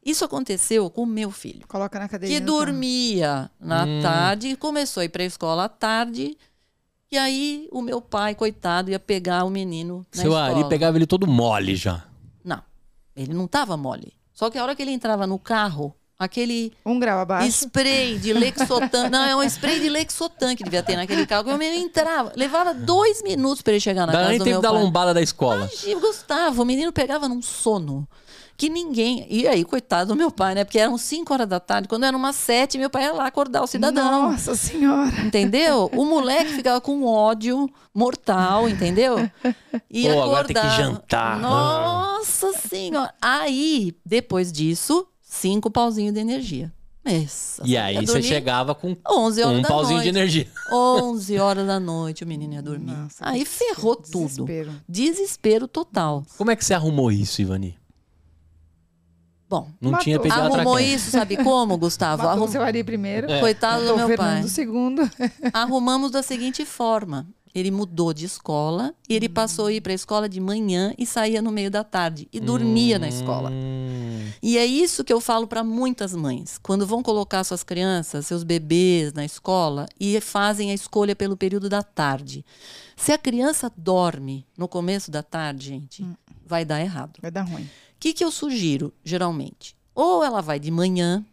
Isso 0.04 0.25
aconteceu 0.25 0.90
com 0.90 1.04
o 1.04 1.07
meu 1.07 1.31
filho 1.31 1.66
Coloca 1.69 1.99
na 1.99 2.09
cadeirinha. 2.09 2.40
que 2.40 2.45
carro. 2.47 2.59
dormia 2.59 3.50
na 3.61 3.85
Hum. 3.85 4.02
tarde 4.02 4.49
e 4.49 4.57
começou 4.57 5.00
a 5.00 5.04
ir 5.04 5.09
para 5.09 5.23
a 5.23 5.26
escola 5.26 5.64
à 5.64 5.69
tarde. 5.69 6.37
E 7.11 7.16
aí 7.16 7.69
o 7.71 7.81
meu 7.81 8.00
pai, 8.00 8.35
coitado, 8.35 8.90
ia 8.90 8.99
pegar 8.99 9.45
o 9.45 9.50
menino 9.50 10.04
na 10.14 10.23
Seu 10.23 10.33
escola. 10.33 10.59
Ari 10.59 10.69
pegava 10.69 10.97
ele 10.99 11.07
todo 11.07 11.26
mole 11.26 11.76
já. 11.76 12.04
Não, 12.45 12.61
ele 13.14 13.33
não 13.33 13.47
tava 13.47 13.76
mole. 13.76 14.12
Só 14.33 14.50
que 14.50 14.59
a 14.59 14.62
hora 14.64 14.75
que 14.75 14.83
ele 14.83 14.90
entrava 14.90 15.25
no 15.26 15.38
carro, 15.38 15.95
aquele 16.19 16.73
Um 16.87 16.99
grau 16.99 17.21
abaixo. 17.21 17.49
spray 17.49 18.19
de 18.19 18.33
Lexotan, 18.33 19.09
não, 19.11 19.25
é 19.25 19.37
um 19.37 19.42
spray 19.42 19.81
de 19.81 19.88
Lexotan 19.88 20.54
que 20.54 20.64
devia 20.64 20.83
ter 20.83 20.97
naquele 20.97 21.26
carro. 21.26 21.57
menino 21.59 21.85
entrava, 21.85 22.33
levava 22.37 22.73
dois 22.73 23.23
minutos 23.23 23.62
para 23.62 23.73
ele 23.73 23.81
chegar 23.81 24.07
na 24.07 24.12
Dá 24.12 24.19
casa 24.19 24.31
nem 24.31 24.38
do 24.38 24.45
tempo 24.45 24.54
meu 24.54 24.62
da 24.62 24.71
pai. 24.71 24.83
lombada 24.83 25.14
da 25.14 25.23
escola. 25.23 25.69
E 25.85 25.95
Gustavo, 25.95 26.62
o 26.62 26.64
menino 26.64 26.92
pegava 26.92 27.28
num 27.28 27.42
sono 27.42 28.07
que 28.57 28.69
ninguém. 28.69 29.26
E 29.28 29.49
aí, 29.49 29.64
coitado 29.64 30.12
do 30.12 30.16
meu 30.16 30.31
pai, 30.31 30.54
né? 30.54 30.62
Porque 30.62 30.78
eram 30.78 30.97
5 30.97 31.33
horas 31.33 31.49
da 31.49 31.59
tarde. 31.59 31.88
Quando 31.88 32.04
eram 32.04 32.16
umas 32.19 32.37
7, 32.37 32.78
meu 32.78 32.88
pai 32.88 33.04
ia 33.04 33.12
lá 33.12 33.26
acordar 33.26 33.62
o 33.62 33.66
cidadão. 33.66 34.31
Nossa 34.31 34.54
senhora. 34.54 35.11
Entendeu? 35.25 35.90
O 35.97 36.04
moleque 36.04 36.52
ficava 36.52 36.81
com 36.81 37.04
ódio 37.04 37.69
mortal, 37.92 38.69
entendeu? 38.69 39.28
E 39.90 40.04
Pô, 40.07 40.23
agora 40.23 40.47
tem 40.47 40.54
que 40.54 40.76
jantar. 40.76 41.40
Nossa 41.40 42.52
senhora. 42.52 43.12
Aí, 43.21 43.97
depois 44.07 44.52
disso, 44.52 45.09
cinco 45.33 45.71
pauzinhos 45.71 46.12
de 46.15 46.21
energia. 46.21 46.73
Essa, 47.05 47.62
E 47.67 47.77
aí 47.77 48.07
você 48.07 48.23
chegava 48.23 48.77
com 48.77 48.97
11 49.11 49.43
horas 49.43 49.59
um 49.59 49.62
da 49.62 49.69
pauzinho 49.69 49.97
noite. 49.97 50.05
de 50.05 50.09
energia. 50.17 50.49
11 50.73 51.39
horas 51.39 51.67
da 51.67 51.81
noite 51.81 52.23
o 52.23 52.27
menino 52.29 52.55
ia 52.55 52.62
dormir. 52.62 52.93
Nossa, 52.93 53.17
aí 53.21 53.45
ferrou 53.45 53.97
tudo. 53.97 54.27
desespero. 54.29 54.73
Desespero 54.89 55.67
total. 55.67 56.23
Como 56.39 56.53
é 56.53 56.55
que 56.57 56.65
você 56.65 56.75
arrumou 56.75 57.11
isso, 57.11 57.43
Ivani? 57.43 57.77
Bom, 59.49 59.69
Não 59.81 59.91
Matou. 59.91 60.05
tinha 60.05 60.21
pediatra 60.21 60.45
arrumou 60.55 60.77
quente. 60.77 60.95
isso, 60.95 61.11
sabe 61.11 61.37
como, 61.39 61.77
Gustavo? 61.77 62.23
Matou 62.23 62.37
Arrum... 62.39 62.45
o 62.45 62.53
seu 62.53 62.62
Ari 62.62 62.85
primeiro. 62.85 63.31
É. 63.31 63.41
Coitado 63.41 63.81
do 63.85 63.89
matou 63.89 64.05
o 64.05 64.09
meu 64.09 64.17
pai. 64.17 64.27
Fernando 64.29 64.49
segundo. 64.49 65.11
Arrumamos 65.53 66.11
da 66.12 66.23
seguinte 66.23 66.65
forma. 66.65 67.27
Ele 67.55 67.71
mudou 67.71 68.15
de 68.15 68.25
escola 68.25 68.95
e 69.09 69.15
ele 69.15 69.29
passou 69.29 69.67
a 69.67 69.73
ir 69.73 69.81
para 69.81 69.93
a 69.93 69.95
escola 69.95 70.29
de 70.29 70.41
manhã 70.41 70.95
e 70.97 71.05
saía 71.05 71.43
no 71.43 71.53
meio 71.53 71.71
da 71.71 71.85
tarde 71.85 72.27
e 72.33 72.41
dormia 72.41 72.99
na 72.99 73.09
escola. 73.09 73.51
Hum, 73.51 74.31
E 74.43 74.57
é 74.57 74.65
isso 74.65 75.05
que 75.05 75.13
eu 75.13 75.21
falo 75.21 75.47
para 75.47 75.63
muitas 75.63 76.15
mães. 76.15 76.59
Quando 76.63 76.87
vão 76.87 77.03
colocar 77.03 77.45
suas 77.45 77.63
crianças, 77.63 78.27
seus 78.27 78.43
bebês 78.43 79.13
na 79.13 79.25
escola 79.25 79.87
e 80.01 80.19
fazem 80.21 80.71
a 80.71 80.75
escolha 80.75 81.15
pelo 81.15 81.37
período 81.37 81.69
da 81.69 81.83
tarde. 81.83 82.45
Se 82.97 83.13
a 83.13 83.19
criança 83.19 83.71
dorme 83.77 84.47
no 84.57 84.67
começo 84.67 85.11
da 85.11 85.23
tarde, 85.23 85.69
gente, 85.69 86.07
vai 86.47 86.65
dar 86.65 86.81
errado. 86.81 87.19
Vai 87.21 87.31
dar 87.31 87.43
ruim. 87.43 87.65
O 87.65 87.69
que, 88.01 88.13
que 88.13 88.25
eu 88.25 88.31
sugiro, 88.31 88.93
geralmente? 89.05 89.77
Ou 89.95 90.25
ela 90.25 90.41
vai 90.41 90.59
de 90.59 90.71
manhã, 90.71 91.25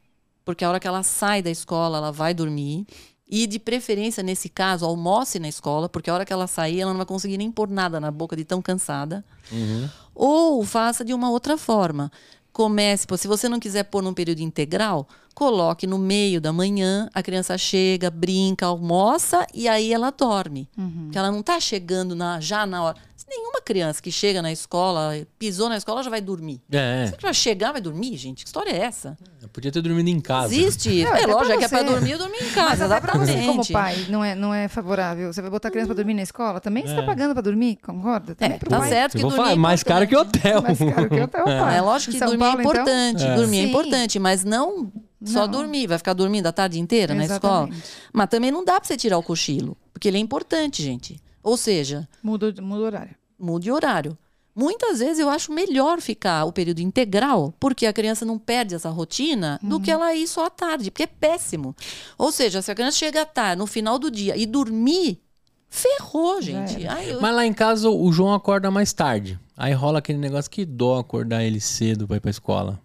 porque 0.44 0.66
a 0.66 0.70
hora 0.70 0.80
que 0.80 0.88
ela 0.88 1.02
sai 1.04 1.42
da 1.42 1.50
escola, 1.50 1.98
ela 1.98 2.12
vai 2.12 2.34
dormir. 2.34 2.86
E, 3.30 3.46
de 3.46 3.60
preferência, 3.60 4.24
nesse 4.24 4.50
caso, 4.50 4.86
almoce 4.86 5.38
na 5.40 5.48
escola, 5.48 5.88
porque 5.88 6.10
a 6.10 6.14
hora 6.16 6.26
que 6.26 6.34
ela 6.34 6.48
sair, 6.48 6.82
ela 6.82 6.92
não 6.92 6.98
vai 6.98 7.06
conseguir 7.06 7.38
nem 7.38 7.52
pôr 7.52 7.70
nada 7.70 8.00
na 8.00 8.10
boca 8.10 8.36
de 8.36 8.44
tão 8.44 8.62
cansada. 8.62 9.24
uhum. 9.52 9.88
Ou 10.16 10.64
faça 10.66 11.06
de 11.06 11.14
uma 11.14 11.30
outra 11.30 11.58
forma. 11.58 12.12
Comece, 12.52 13.06
pô, 13.08 13.16
se 13.16 13.28
você 13.28 13.48
não 13.48 13.60
quiser 13.60 13.84
pôr 13.84 14.02
num 14.02 14.14
período 14.14 14.40
integral, 14.42 15.08
coloque 15.34 15.86
no 15.88 15.98
meio 15.98 16.42
da 16.42 16.52
manhã, 16.52 17.08
a 17.14 17.22
criança 17.24 17.58
chega, 17.58 18.10
brinca, 18.10 18.66
almoça 18.66 19.46
e 19.54 19.68
aí 19.68 19.94
ela 19.94 20.10
dorme. 20.12 20.68
Porque 21.06 21.18
ela 21.18 21.32
não 21.32 21.40
está 21.40 21.60
chegando 21.60 22.16
na- 22.16 22.42
já 22.42 22.66
na 22.66 22.84
hora. 22.84 22.98
Nenhuma 23.30 23.62
criança 23.62 24.02
que 24.02 24.12
chega 24.12 24.42
na 24.42 24.52
escola, 24.52 25.14
pisou 25.38 25.70
na 25.70 25.78
escola, 25.78 26.02
já 26.02 26.10
vai 26.10 26.20
dormir. 26.20 26.60
É, 26.72 27.06
Você 27.06 27.18
vai 27.22 27.34
chegar, 27.34 27.72
vai 27.72 27.80
dormir, 27.82 28.18
gente? 28.18 28.44
Que 28.44 28.48
história 28.48 28.72
é 28.72 28.78
essa? 28.80 29.16
eu 29.42 29.48
podia 29.50 29.72
ter 29.72 29.82
dormido 29.82 30.10
em 30.10 30.20
casa. 30.20 30.54
Existe. 30.54 31.04
Não, 31.04 31.12
é 31.16 31.24
até 31.24 31.28
lógico, 31.28 31.52
é 31.54 31.58
que 31.58 31.64
é 31.66 31.68
pra 31.68 31.84
dormir, 31.84 32.12
eu 32.12 32.18
dormi 32.18 32.38
em 32.38 32.44
Mas 32.44 32.54
casa, 32.56 32.86
até 32.86 33.00
pra 33.00 33.14
você, 33.14 33.32
como 33.34 33.62
exatamente. 33.62 33.72
pai, 33.74 34.06
não 34.10 34.24
é, 34.24 34.34
não 34.36 34.54
é 34.54 34.68
favorável. 34.68 35.32
Você 35.32 35.42
vai 35.42 35.52
botar 35.52 35.68
a 35.68 35.72
criança 35.72 35.88
pra 35.88 35.96
dormir 35.96 36.14
na 36.16 36.24
escola? 36.24 36.60
Também 36.60 36.88
você 36.88 36.96
tá 36.96 37.04
pagando 37.04 37.34
pra 37.34 37.42
dormir, 37.44 37.78
concorda? 37.78 38.34
Também 38.36 38.56
É, 38.56 38.60
pro 38.60 38.70
tá 38.70 38.80
pai. 38.80 38.90
certo 38.90 39.12
que 39.16 39.22
dormir 39.22 39.38
falar, 39.38 39.50
é 39.50 39.54
é 39.54 39.56
mais 39.56 39.84
caro 39.84 40.08
que 40.08 40.16
hotel. 40.16 40.62
Mais 40.64 40.78
caro 40.80 41.10
que 41.10 41.22
hotel, 41.22 41.46
pai. 41.46 41.78
É 41.78 41.82
lógico 41.82 42.10
Em 42.10 42.14
que 42.14 42.20
São 42.20 42.28
dormir 42.30 42.44
Paulo, 42.44 42.60
é 42.60 42.62
então? 42.64 42.72
importante. 42.74 43.24
É. 43.26 43.36
Dormir 43.36 43.60
é 43.60 43.62
Sim. 43.64 43.70
importante, 43.70 44.20
mas 44.20 44.44
não 44.44 44.92
só 45.24 45.42
Não. 45.42 45.48
dormir. 45.50 45.86
Vai 45.88 45.98
ficar 46.00 46.14
dormindo 46.14 46.48
a 46.48 46.52
tarde 46.52 46.80
inteira 46.80 47.14
na 47.14 47.26
escola. 47.26 47.68
Exatamente. 47.68 47.84
Mas 48.12 48.30
também 48.30 48.50
não 48.52 48.66
dá 48.66 48.80
pra 48.80 48.88
você 48.88 48.98
tirar 48.98 49.18
o 49.20 49.24
cochilo, 49.24 49.78
porque 49.94 50.08
ele 50.08 50.18
é 50.18 50.20
importante, 50.22 50.82
gente. 50.84 51.22
Ou 51.44 51.56
seja, 51.58 52.08
Muda, 52.24 52.54
muda 52.62 52.82
o 52.82 52.86
horário. 52.86 53.16
mude 53.38 53.72
o 53.72 53.76
horário. 53.76 54.18
Muitas 54.56 55.00
vezes 55.00 55.20
eu 55.20 55.30
acho 55.30 55.54
melhor 55.54 56.02
ficar 56.02 56.44
o 56.44 56.52
período 56.52 56.80
integral, 56.82 57.54
porque 57.60 57.86
a 57.86 57.94
criança 57.94 58.26
não 58.26 58.38
perde 58.38 58.76
essa 58.76 58.90
rotina, 58.90 59.58
do 59.64 59.80
que 59.80 59.90
ela 59.90 60.14
ir 60.14 60.28
só 60.28 60.46
à 60.48 60.50
tarde, 60.50 60.92
porque 60.92 61.04
é 61.04 61.08
péssimo. 61.08 61.74
Ou 62.18 62.30
seja, 62.32 62.62
se 62.62 62.70
a 62.70 62.76
criança 62.76 62.98
chega 62.98 63.22
à 63.22 63.26
tarde, 63.26 63.60
no 63.60 63.66
final 63.68 63.98
do 63.98 64.12
dia, 64.12 64.36
e 64.36 64.46
dormir, 64.46 65.22
ferrou, 65.70 66.42
gente. 66.42 66.86
Ai, 66.88 67.14
eu- 67.14 67.22
Mas 67.22 67.36
lá 67.36 67.46
em 67.46 67.54
casa 67.54 67.90
o 67.90 68.12
João 68.12 68.34
acorda 68.34 68.70
mais 68.70 68.92
tarde. 68.92 69.40
Aí 69.56 69.72
rola 69.74 70.00
aquele 70.00 70.18
negócio 70.18 70.50
que 70.52 70.66
dó 70.66 70.98
acordar 71.00 71.44
ele 71.44 71.62
cedo 71.62 72.08
pra 72.08 72.18
ir 72.18 72.20
pra 72.20 72.32
escola. 72.32 72.80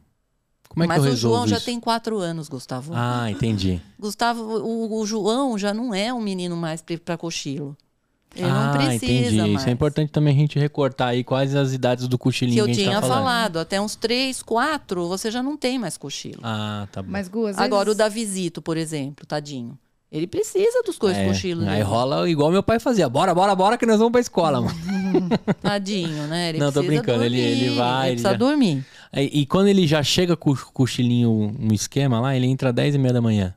Como 0.69 0.83
é 0.85 0.87
Mas 0.87 1.03
que 1.03 1.09
eu 1.09 1.13
o 1.13 1.17
João 1.17 1.47
já 1.47 1.57
isso? 1.57 1.67
tem 1.67 1.79
quatro 1.81 2.19
anos, 2.19 2.49
Gustavo. 2.49 2.93
Ah, 2.95 3.31
entendi. 3.31 3.81
Gustavo, 3.99 4.43
o, 4.43 5.01
o 5.01 5.07
João 5.07 5.57
já 5.57 5.73
não 5.73 5.95
é 5.95 6.13
um 6.13 6.21
menino 6.21 6.57
mais 6.57 6.83
pra 7.05 7.17
cochilo. 7.17 7.77
Ele 8.37 8.47
ah, 8.49 8.67
não 8.67 8.73
precisa 8.73 9.05
entendi. 9.13 9.37
mais. 9.39 9.53
Isso 9.61 9.69
é 9.69 9.73
importante 9.73 10.11
também 10.11 10.35
a 10.35 10.39
gente 10.39 10.59
recortar 10.59 11.09
aí 11.09 11.23
quais 11.23 11.55
as 11.55 11.73
idades 11.73 12.09
do 12.09 12.19
Que 12.19 12.23
cochilinho 12.25 12.59
eu 12.61 12.65
que 12.67 12.71
a 12.73 12.75
gente 12.75 12.85
tinha 12.85 12.95
tá 13.01 13.07
falando. 13.07 13.19
falado. 13.25 13.59
Até 13.59 13.81
uns 13.81 13.95
três, 13.97 14.43
quatro, 14.43 15.07
você 15.09 15.31
já 15.31 15.43
não 15.43 15.57
tem 15.57 15.79
mais 15.79 15.97
cochilo. 15.97 16.41
Ah, 16.43 16.89
tá 16.91 17.03
bom. 17.03 17.11
Mas, 17.11 17.29
Gu, 17.29 17.47
Agora, 17.57 17.83
o 17.83 17.85
vezes... 17.95 17.99
Davisito, 17.99 18.61
por 18.63 18.77
exemplo, 18.77 19.25
tadinho. 19.27 19.79
Ele 20.13 20.29
precisa 20.29 20.81
dos 20.87 20.97
coisas 20.97 21.19
É, 21.21 21.27
cochilos. 21.27 21.65
aí 21.67 21.71
dele. 21.73 21.83
rola 21.83 22.29
igual 22.31 22.51
meu 22.53 22.63
pai 22.63 22.79
fazia. 22.79 23.09
Bora, 23.09 23.35
bora, 23.35 23.53
bora 23.55 23.77
que 23.77 23.85
nós 23.85 23.99
vamos 23.99 24.13
pra 24.13 24.21
escola, 24.21 24.61
mano. 24.61 24.75
Tadinho, 25.61 26.27
né? 26.29 26.51
Ele 26.51 26.59
Não, 26.59 26.71
tô 26.73 26.83
brincando, 26.83 27.25
ele- 27.25 27.37
dormir, 27.37 27.51
ele 27.67 27.75
vai, 27.77 28.07
ele 28.09 28.13
precisa 28.13 28.31
já- 28.31 28.37
dormir. 28.37 28.85
E, 29.13 29.41
e 29.41 29.47
quando 29.47 29.67
ele 29.69 29.87
já 29.89 30.03
chega 30.03 30.37
com 30.37 30.51
o 30.53 30.57
cochilinho 30.73 31.55
no 31.59 31.75
esquema 31.75 32.21
lá, 32.21 32.37
ele 32.37 32.47
entra 32.47 32.69
às 32.71 32.75
10 32.75 32.95
e 32.95 32.99
meia 32.99 33.13
da 33.15 33.21
manhã. 33.21 33.55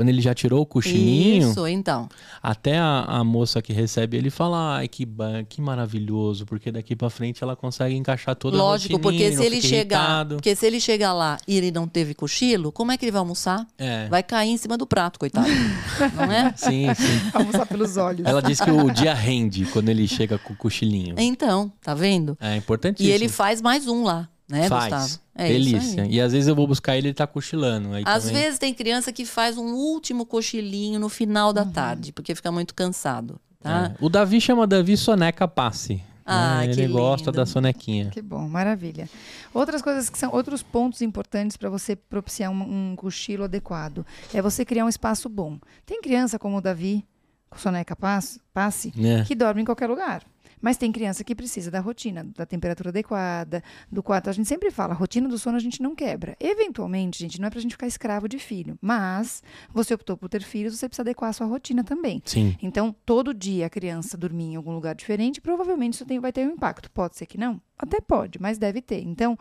Quando 0.00 0.08
ele 0.08 0.22
já 0.22 0.32
tirou 0.32 0.62
o 0.62 0.66
cochilinho, 0.66 1.50
Isso, 1.50 1.66
então. 1.66 2.08
até 2.42 2.78
a, 2.78 3.04
a 3.06 3.22
moça 3.22 3.60
que 3.60 3.70
recebe 3.70 4.16
ele 4.16 4.30
fala, 4.30 4.76
ai, 4.78 4.88
que, 4.88 5.06
que 5.46 5.60
maravilhoso, 5.60 6.46
porque 6.46 6.72
daqui 6.72 6.96
pra 6.96 7.10
frente 7.10 7.42
ela 7.44 7.54
consegue 7.54 7.94
encaixar 7.94 8.34
toda 8.34 8.56
Lógico, 8.56 8.94
a 8.94 8.96
rotininha, 8.96 9.28
porque 9.30 9.36
se 9.36 9.44
ele 9.44 9.60
chegar, 9.60 9.98
irritado. 9.98 10.34
porque 10.36 10.56
se 10.56 10.66
ele 10.66 10.80
chegar 10.80 11.12
lá 11.12 11.36
e 11.46 11.54
ele 11.54 11.70
não 11.70 11.86
teve 11.86 12.14
cochilo, 12.14 12.72
como 12.72 12.92
é 12.92 12.96
que 12.96 13.04
ele 13.04 13.12
vai 13.12 13.18
almoçar? 13.18 13.66
É, 13.76 14.08
Vai 14.08 14.22
cair 14.22 14.48
em 14.48 14.56
cima 14.56 14.78
do 14.78 14.86
prato, 14.86 15.18
coitado. 15.18 15.46
não 16.16 16.32
é? 16.32 16.54
sim, 16.56 16.86
sim. 16.94 17.20
Almoçar 17.34 17.66
pelos 17.66 17.98
olhos. 17.98 18.26
Ela 18.26 18.40
diz 18.40 18.58
que 18.58 18.70
o 18.70 18.90
dia 18.90 19.12
rende 19.12 19.66
quando 19.66 19.90
ele 19.90 20.08
chega 20.08 20.38
com 20.38 20.54
o 20.54 20.56
cochilinho. 20.56 21.14
Então, 21.18 21.70
tá 21.82 21.92
vendo? 21.92 22.38
É 22.40 22.54
E 22.54 22.56
importantíssimo. 22.56 23.14
ele 23.14 23.28
faz 23.28 23.60
mais 23.60 23.86
um 23.86 24.02
lá, 24.04 24.28
né, 24.48 24.66
Faz. 24.66 24.84
Gustavo? 24.94 25.20
É 25.42 25.52
isso 25.52 25.70
Delícia. 25.70 26.02
aí. 26.04 26.10
E 26.14 26.20
às 26.20 26.32
vezes 26.32 26.48
eu 26.48 26.54
vou 26.54 26.66
buscar 26.66 26.96
ele 26.96 27.06
e 27.06 27.10
ele 27.10 27.14
tá 27.14 27.26
cochilando. 27.26 27.92
Aí 27.92 28.02
Às 28.06 28.24
também- 28.24 28.42
vezes 28.42 28.58
tem 28.58 28.74
criança 28.74 29.12
que 29.12 29.24
faz 29.24 29.56
um 29.56 29.72
último 29.74 30.26
cochilinho 30.26 30.98
no 31.00 31.08
final 31.08 31.48
Uhum. 31.48 31.54
da 31.54 31.64
tarde, 31.64 32.12
porque 32.12 32.34
fica 32.34 32.50
muito 32.52 32.74
cansado, 32.74 33.40
tá? 33.62 33.94
É. 33.98 34.04
O 34.04 34.08
Davi 34.08 34.40
chama 34.40 34.66
Davi 34.66 34.96
Soneca 34.96 35.46
Passe. 35.48 36.02
Ah, 36.32 36.58
né? 36.60 36.68
que 36.74 36.80
Ele 36.80 36.92
gosta 36.92 37.30
lindo. 37.30 37.36
da 37.38 37.46
sonequinha. 37.46 38.10
Que 38.10 38.22
bom, 38.22 38.46
maravilha. 38.48 39.08
Outras 39.52 39.82
coisas 39.82 40.08
que 40.08 40.16
são 40.16 40.30
outros 40.32 40.62
pontos 40.62 41.02
importantes 41.02 41.56
para 41.56 41.68
você 41.68 41.96
propiciar 41.96 42.52
um, 42.52 42.90
um 42.92 42.94
cochilo 42.96 43.44
adequado 43.44 44.06
é 44.32 44.40
você 44.40 44.64
criar 44.64 44.84
um 44.84 44.88
espaço 44.88 45.28
bom. 45.28 45.58
Tem 45.84 46.00
criança 46.00 46.38
como 46.38 46.58
o 46.58 46.60
Davi, 46.60 47.04
com 47.48 47.58
soneca 47.58 47.96
passe, 47.96 48.40
passe 48.54 48.92
né? 48.94 49.24
que 49.26 49.34
dorme 49.34 49.62
em 49.62 49.64
qualquer 49.64 49.88
lugar. 49.88 50.22
Mas 50.60 50.76
tem 50.76 50.92
criança 50.92 51.24
que 51.24 51.34
precisa 51.34 51.70
da 51.70 51.80
rotina, 51.80 52.24
da 52.36 52.44
temperatura 52.44 52.90
adequada, 52.90 53.62
do 53.90 54.02
quarto. 54.02 54.28
A 54.28 54.32
gente 54.32 54.48
sempre 54.48 54.70
fala, 54.70 54.92
a 54.92 54.96
rotina 54.96 55.28
do 55.28 55.38
sono 55.38 55.56
a 55.56 55.60
gente 55.60 55.82
não 55.82 55.94
quebra. 55.94 56.36
Eventualmente, 56.38 57.18
gente, 57.18 57.40
não 57.40 57.46
é 57.48 57.50
pra 57.50 57.60
gente 57.60 57.72
ficar 57.72 57.86
escravo 57.86 58.28
de 58.28 58.38
filho. 58.38 58.78
Mas 58.80 59.42
você 59.72 59.94
optou 59.94 60.16
por 60.16 60.28
ter 60.28 60.42
filhos, 60.42 60.78
você 60.78 60.88
precisa 60.88 61.02
adequar 61.02 61.30
a 61.30 61.32
sua 61.32 61.46
rotina 61.46 61.82
também. 61.82 62.20
Sim. 62.24 62.56
Então, 62.62 62.94
todo 63.06 63.32
dia 63.32 63.66
a 63.66 63.70
criança 63.70 64.16
dormir 64.16 64.44
em 64.52 64.56
algum 64.56 64.72
lugar 64.72 64.94
diferente, 64.94 65.40
provavelmente 65.40 65.94
isso 65.94 66.04
tem- 66.06 66.20
vai 66.20 66.32
ter 66.32 66.46
um 66.46 66.52
impacto. 66.52 66.90
Pode 66.90 67.16
ser 67.16 67.26
que 67.26 67.38
não? 67.38 67.60
Até 67.78 67.98
pode, 68.00 68.38
mas 68.40 68.58
deve 68.58 68.82
ter. 68.82 69.00
Então, 69.02 69.38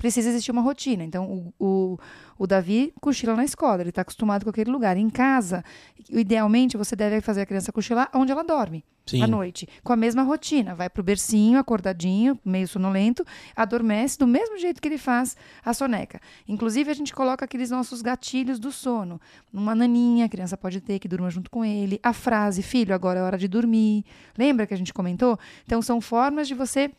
precisa 0.00 0.30
existir 0.30 0.50
uma 0.50 0.62
rotina. 0.62 1.04
Então, 1.04 1.52
o, 1.58 1.64
o, 1.66 1.98
o 2.38 2.46
Davi 2.46 2.90
cochila 3.02 3.36
na 3.36 3.44
escola, 3.44 3.82
ele 3.82 3.90
está 3.90 4.00
acostumado 4.00 4.44
com 4.44 4.50
aquele 4.50 4.70
lugar. 4.70 4.96
Em 4.96 5.10
casa, 5.10 5.62
idealmente, 6.08 6.74
você 6.74 6.96
deve 6.96 7.20
fazer 7.20 7.42
a 7.42 7.46
criança 7.46 7.70
cochilar 7.70 8.10
onde 8.14 8.32
ela 8.32 8.42
dorme, 8.42 8.82
Sim. 9.04 9.22
à 9.22 9.26
noite. 9.26 9.68
Com 9.84 9.92
a 9.92 9.96
mesma 9.96 10.22
rotina. 10.22 10.74
Vai 10.74 10.88
pro 10.88 11.02
bercinho, 11.02 11.58
acordadinho, 11.58 12.38
meio 12.42 12.66
sonolento, 12.66 13.22
adormece 13.54 14.18
do 14.18 14.26
mesmo 14.26 14.56
jeito 14.56 14.80
que 14.80 14.88
ele 14.88 14.96
faz 14.96 15.36
a 15.62 15.74
soneca. 15.74 16.18
Inclusive, 16.48 16.90
a 16.90 16.94
gente 16.94 17.14
coloca 17.14 17.44
aqueles 17.44 17.70
nossos 17.70 18.00
gatilhos 18.00 18.58
do 18.58 18.72
sono. 18.72 19.20
Uma 19.52 19.74
naninha, 19.74 20.24
a 20.24 20.28
criança 20.30 20.56
pode 20.56 20.80
ter 20.80 20.98
que 20.98 21.08
durma 21.08 21.28
junto 21.28 21.50
com 21.50 21.62
ele. 21.62 22.00
A 22.02 22.14
frase, 22.14 22.62
filho, 22.62 22.94
agora 22.94 23.20
é 23.20 23.22
hora 23.22 23.36
de 23.36 23.46
dormir. 23.46 24.02
Lembra 24.38 24.66
que 24.66 24.72
a 24.72 24.78
gente 24.78 24.94
comentou? 24.94 25.38
Então, 25.66 25.82
são 25.82 26.00
formas 26.00 26.48
de 26.48 26.54
você 26.54 26.90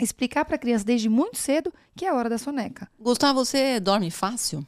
explicar 0.00 0.44
para 0.44 0.56
a 0.56 0.58
criança 0.58 0.84
desde 0.84 1.08
muito 1.08 1.38
cedo 1.38 1.72
que 1.96 2.04
é 2.04 2.08
a 2.08 2.14
hora 2.14 2.28
da 2.28 2.38
soneca. 2.38 2.88
Gustavo, 2.98 3.44
você 3.44 3.78
dorme 3.80 4.10
fácil? 4.10 4.66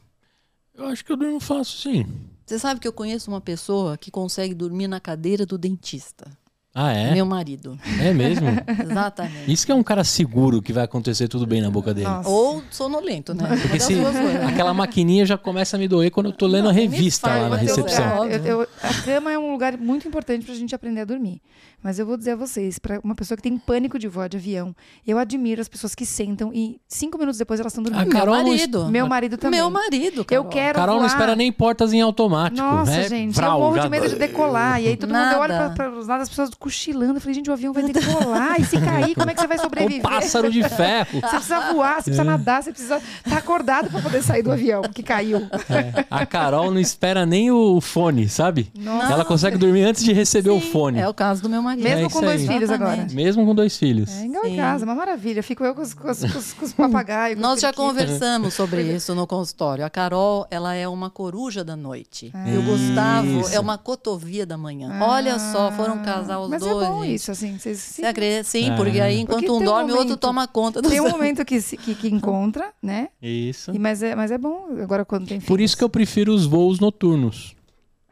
Eu 0.75 0.87
acho 0.87 1.05
que 1.05 1.13
eu 1.13 1.17
durmo 1.17 1.41
fácil, 1.41 1.79
sim. 1.79 2.07
Você 2.45 2.59
sabe 2.59 2.79
que 2.81 2.87
eu 2.89 2.93
conheço 2.93 3.31
uma 3.31 3.41
pessoa 3.41 3.97
que 3.97 4.11
consegue 4.11 4.53
dormir 4.55 4.87
na 4.89 5.01
cadeira 5.01 5.47
do 5.47 5.57
dentista. 5.57 6.31
Ah, 6.77 6.93
é? 6.93 7.13
Meu 7.15 7.25
marido. 7.25 7.79
É 8.01 8.13
mesmo? 8.13 8.49
Exatamente. 8.91 9.51
Isso 9.53 9.65
que 9.65 9.71
é 9.71 9.75
um 9.77 9.83
cara 9.85 10.03
seguro 10.03 10.61
que 10.61 10.73
vai 10.73 10.83
acontecer 10.83 11.29
tudo 11.29 11.47
bem 11.47 11.61
na 11.63 11.71
boca 11.71 11.95
dele. 11.95 12.09
Nossa. 12.09 12.29
Ou 12.29 12.65
sonolento, 12.69 13.33
né? 13.33 13.49
Porque 13.63 13.79
se 13.79 13.95
coisas. 13.95 14.43
aquela 14.49 14.75
maquininha 14.75 15.25
já 15.25 15.39
começa 15.39 15.77
a 15.77 15.79
me 15.79 15.87
doer 15.87 16.11
quando 16.11 16.27
eu 16.27 16.33
tô 16.33 16.47
lendo 16.49 16.69
a 16.69 16.73
Não, 16.73 16.75
nem 16.79 16.89
revista 16.91 17.29
faz, 17.29 17.43
lá 17.43 17.49
na 17.49 17.57
recepção. 17.57 18.05
é, 18.05 18.19
Lugar, 18.19 18.47
eu- 18.47 18.63
eu- 18.63 18.69
a 18.83 19.03
cama 19.05 19.31
é 19.33 19.39
um 19.39 19.53
lugar 19.53 19.79
muito 19.79 20.09
importante 20.09 20.45
pra 20.45 20.55
gente 20.57 20.75
aprender 20.75 21.03
a 21.03 21.05
dormir. 21.05 21.41
Mas 21.85 21.99
eu 21.99 22.07
vou 22.07 22.17
dizer 22.17 22.31
a 22.31 22.37
vocês, 22.37 22.79
para 22.79 22.99
uma 23.05 23.15
pessoa 23.15 23.37
que 23.37 23.43
tem 23.43 23.59
pânico 23.59 23.99
de 23.99 24.09
voar 24.09 24.27
de 24.27 24.39
avião, 24.39 24.75
eu 25.07 25.19
admiro 25.19 25.61
as 25.61 25.69
pessoas 25.69 25.95
que 25.95 26.07
sentam 26.07 26.51
e 26.55 26.81
cinco 26.89 27.19
minutos 27.19 27.37
depois 27.39 27.61
elas 27.61 27.73
estão 27.73 27.85
dormindo. 27.85 28.09
Carol 28.11 28.35
Meu 28.37 28.43
não 28.45 28.51
marido. 28.51 28.87
Meu 28.89 29.07
marido 29.07 29.37
também. 29.37 29.61
Meu 29.61 29.71
marido, 29.71 30.25
Carol. 30.25 30.45
Eu 30.45 30.49
quero 30.51 30.79
Carol 30.79 30.95
não 30.95 31.03
voar. 31.03 31.13
espera 31.13 31.37
nem 31.37 31.53
portas 31.53 31.93
em 31.93 32.01
automático. 32.01 32.67
Nossa, 32.67 32.91
é 32.93 33.07
gente, 33.09 33.35
vrau, 33.35 33.59
eu 33.59 33.65
morro 33.67 33.77
já- 33.77 33.83
de 33.83 33.89
medo 33.91 34.09
de 34.09 34.17
decolar. 34.17 34.81
E 34.81 34.89
aí 34.89 34.97
todo 34.97 35.13
mundo 35.13 35.31
eu 35.33 35.39
olho 35.41 35.53
Nada. 35.53 35.75
para 35.75 35.91
os 35.91 36.07
lados, 36.09 36.23
as 36.23 36.29
pessoas 36.31 36.51
cochilando. 36.59 37.17
Eu 37.17 37.21
falei, 37.21 37.35
gente, 37.35 37.51
o 37.51 37.53
avião 37.53 37.75
vai 37.75 37.83
decolar. 37.83 38.59
E 38.59 38.65
se 38.65 38.81
cair, 38.81 39.15
como 39.15 39.31
é 39.31 39.35
que 39.35 39.41
você 39.43 39.47
vai 39.47 39.59
Um 39.59 39.63
sobreviver? 39.63 40.01
pássaro 40.03 40.51
de 40.51 40.63
ferro. 40.67 41.21
Você 41.21 41.29
precisa 41.37 41.61
voar, 41.71 41.97
você 41.97 42.05
precisa 42.05 42.25
nadar, 42.25 42.63
você 42.63 42.71
precisa 42.73 42.97
estar 43.27 43.37
acordado 43.37 43.91
para 43.91 44.01
poder 44.01 44.23
sair 44.23 44.43
do 44.43 44.51
avião 44.51 44.81
que 44.83 45.03
caiu. 45.03 45.39
É, 45.69 46.07
A 46.11 46.25
Carol 46.25 46.71
não 46.71 46.81
espera 46.81 47.27
nem 47.27 47.51
o 47.51 47.79
fone, 47.81 48.27
sabe? 48.27 48.71
Nossa. 48.79 49.13
Ela 49.13 49.25
consegue 49.25 49.59
dormir 49.59 49.83
antes 49.83 50.03
de 50.03 50.15
receber 50.15 50.49
o 50.51 50.61
Sim, 50.61 50.71
fone. 50.71 50.99
É 50.99 51.07
o 51.07 51.13
caso 51.13 51.43
do 51.43 51.49
meu 51.51 51.61
marido. 51.61 51.74
Mesmo 51.83 52.07
É 52.07 52.11
com 52.11 52.21
dois 52.21 52.41
aí. 52.41 52.47
filhos 52.47 52.71
agora. 52.71 52.91
Exatamente. 52.93 53.15
Mesmo 53.15 53.45
com 53.47 53.55
dois 53.55 53.77
filhos. 53.77 54.11
É 54.11 54.25
igual 54.27 54.45
em 54.47 54.51
Sim. 54.51 54.57
casa, 54.57 54.85
uma 54.85 54.95
maravilha. 54.95 55.43
Fico 55.43 55.65
eu 55.65 55.75
com 55.75 55.83
os, 55.83 55.95
com 55.95 56.11
os, 56.11 56.53
com 56.55 56.65
os- 56.65 56.73
papagaios. 56.73 57.39
Nós 57.41 57.61
já 57.61 57.73
conversamos 57.73 58.55
sobre 58.55 58.83
isso 58.83 59.15
no 59.15 59.27
consultório. 59.27 59.85
A 59.85 59.91
Carol, 59.91 60.47
ela 60.51 60.75
é 60.75 60.87
uma 60.89 61.11
coruja 61.11 61.63
da 61.65 61.77
noite. 61.77 62.31
Ah. 62.35 62.49
E 62.49 62.57
o 62.59 62.63
Gustavo 62.63 63.41
Isso. 63.41 63.55
é 63.55 63.61
uma 63.61 63.79
cotovia 63.79 64.45
da 64.47 64.57
manhã. 64.59 64.99
Olha 65.01 65.39
só, 65.39 65.71
foram 65.73 65.99
casar 66.03 66.41
os 66.41 66.51
Mas 66.51 66.61
dois. 66.61 66.87
é 66.87 66.91
bom 66.91 67.05
isso, 67.05 67.31
assim. 67.31 67.59
Vocês, 67.59 67.99
acredita? 68.05 68.45
Sim, 68.45 68.71
É. 68.71 68.77
porque 68.77 69.01
aí 69.01 69.21
enquanto 69.21 69.39
Porque 69.41 69.51
um 69.51 69.57
um 69.57 69.65
dorme, 69.65 69.91
o 69.91 69.95
outro 69.95 70.05
momento- 70.09 70.17
toma 70.21 70.47
conta 70.49 70.83
dos 70.83 70.91
Tem 70.91 71.01
um 71.01 71.09
momento 71.09 71.45
que, 71.45 71.61
se- 71.61 71.77
que, 71.77 71.95
que 71.95 72.09
encontra, 72.09 72.71
né? 72.83 73.09
Isso. 73.23 73.71
E, 73.75 73.79
mas, 73.79 74.03
é, 74.03 74.15
mas 74.15 74.31
é 74.31 74.39
bom 74.39 74.67
agora 74.83 75.05
quando 75.05 75.27
tem 75.27 75.41
Por 75.41 75.61
isso 75.61 75.77
que 75.77 75.85
eu 75.85 75.89
prefiro 75.89 76.33
os 76.35 76.45
voos 76.47 76.79
noturnos. 76.81 77.55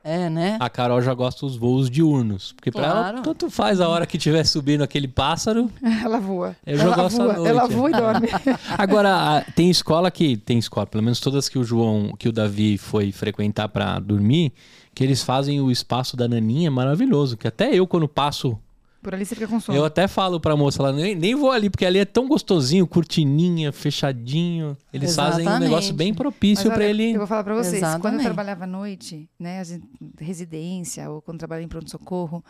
É, 0.05 0.29
né? 0.29 0.57
A 0.61 0.69
Carol 0.69 1.01
já 1.01 1.15
gosta 1.15 1.47
dos 1.47 1.57
voos 1.57 1.88
diurnos. 1.88 2.53
Porque 2.53 2.71
pra 2.73 2.83
ela, 2.85 2.93
Claro. 2.95 3.23
tanto 3.23 3.49
faz 3.51 3.81
a 3.81 3.88
hora 3.88 4.05
que 4.07 4.17
estiver 4.17 4.45
subindo 4.45 4.83
aquele 4.83 5.07
pássaro. 5.09 5.71
Ela 6.05 6.19
voa. 6.19 6.57
Eu 6.67 6.77
já 6.77 6.85
ela 6.85 6.97
gosto 6.97 7.21
à 7.23 7.25
voa, 7.25 7.35
noite, 7.35 7.49
ela 7.49 7.65
é. 7.65 7.69
voa 7.69 7.88
e 7.91 7.93
dorme. 7.93 8.29
Agora, 8.77 9.38
a- 9.38 9.41
tem 9.53 9.71
escola 9.71 10.11
que. 10.11 10.37
Tem 10.37 10.59
escola, 10.59 10.87
pelo 10.87 11.05
menos 11.05 11.21
todas 11.21 11.49
que 11.49 11.59
o 11.59 11.65
João, 11.65 12.15
que 12.19 12.29
o 12.29 12.33
Davi 12.33 12.77
foi 12.79 13.12
frequentar 13.12 13.69
pra 13.69 13.99
dormir, 14.01 14.53
que 14.95 15.05
eles 15.05 15.23
fazem 15.23 15.61
o 15.61 15.71
espaço 15.71 16.17
da 16.17 16.27
naninha 16.27 16.71
maravilhoso. 16.71 17.37
Que 17.37 17.47
até 17.47 17.73
eu, 17.73 17.87
quando 17.87 18.09
passo 18.09 18.59
Por 19.03 19.15
ali 19.15 19.27
você 19.27 19.35
fica 19.35 19.49
com 19.49 19.59
sono. 19.59 19.77
Eu 19.77 19.85
até 19.85 20.07
falo 20.07 20.38
pra 20.38 20.57
moça 20.57 20.81
lá, 20.83 20.93
nem, 20.93 21.15
nem 21.15 21.35
vou 21.35 21.51
ali, 21.51 21.69
porque 21.69 21.85
ali 21.85 21.99
é 21.99 22.05
tão 22.05 22.29
gostosinho, 22.29 22.87
cortininha, 22.87 23.73
fechadinho. 23.73 24.77
Eles 24.93 25.15
fazem 25.17 25.41
um 25.41 25.43
Exatamente. 25.43 25.69
negócio 25.69 25.93
bem 25.95 26.15
propício 26.15 26.71
olha, 26.71 26.85
ele. 26.85 27.12
Eu 27.12 27.19
vou 27.19 27.27
falar 27.27 27.43
pra 27.45 27.55
vocês. 27.55 27.81
Quando 27.81 27.83
eu 27.83 27.88
Exatamente. 27.88 28.25
trabalhava 28.25 28.65
à 28.65 28.67
noite, 28.67 29.29
né, 29.38 29.59
a 29.61 29.65
gente- 29.65 29.87
residência, 30.21 31.11
ou 31.11 31.21
quando 31.21 31.38
trabalhava 31.38 31.65
em 31.65 31.69
pronto-socorro, 31.69 32.45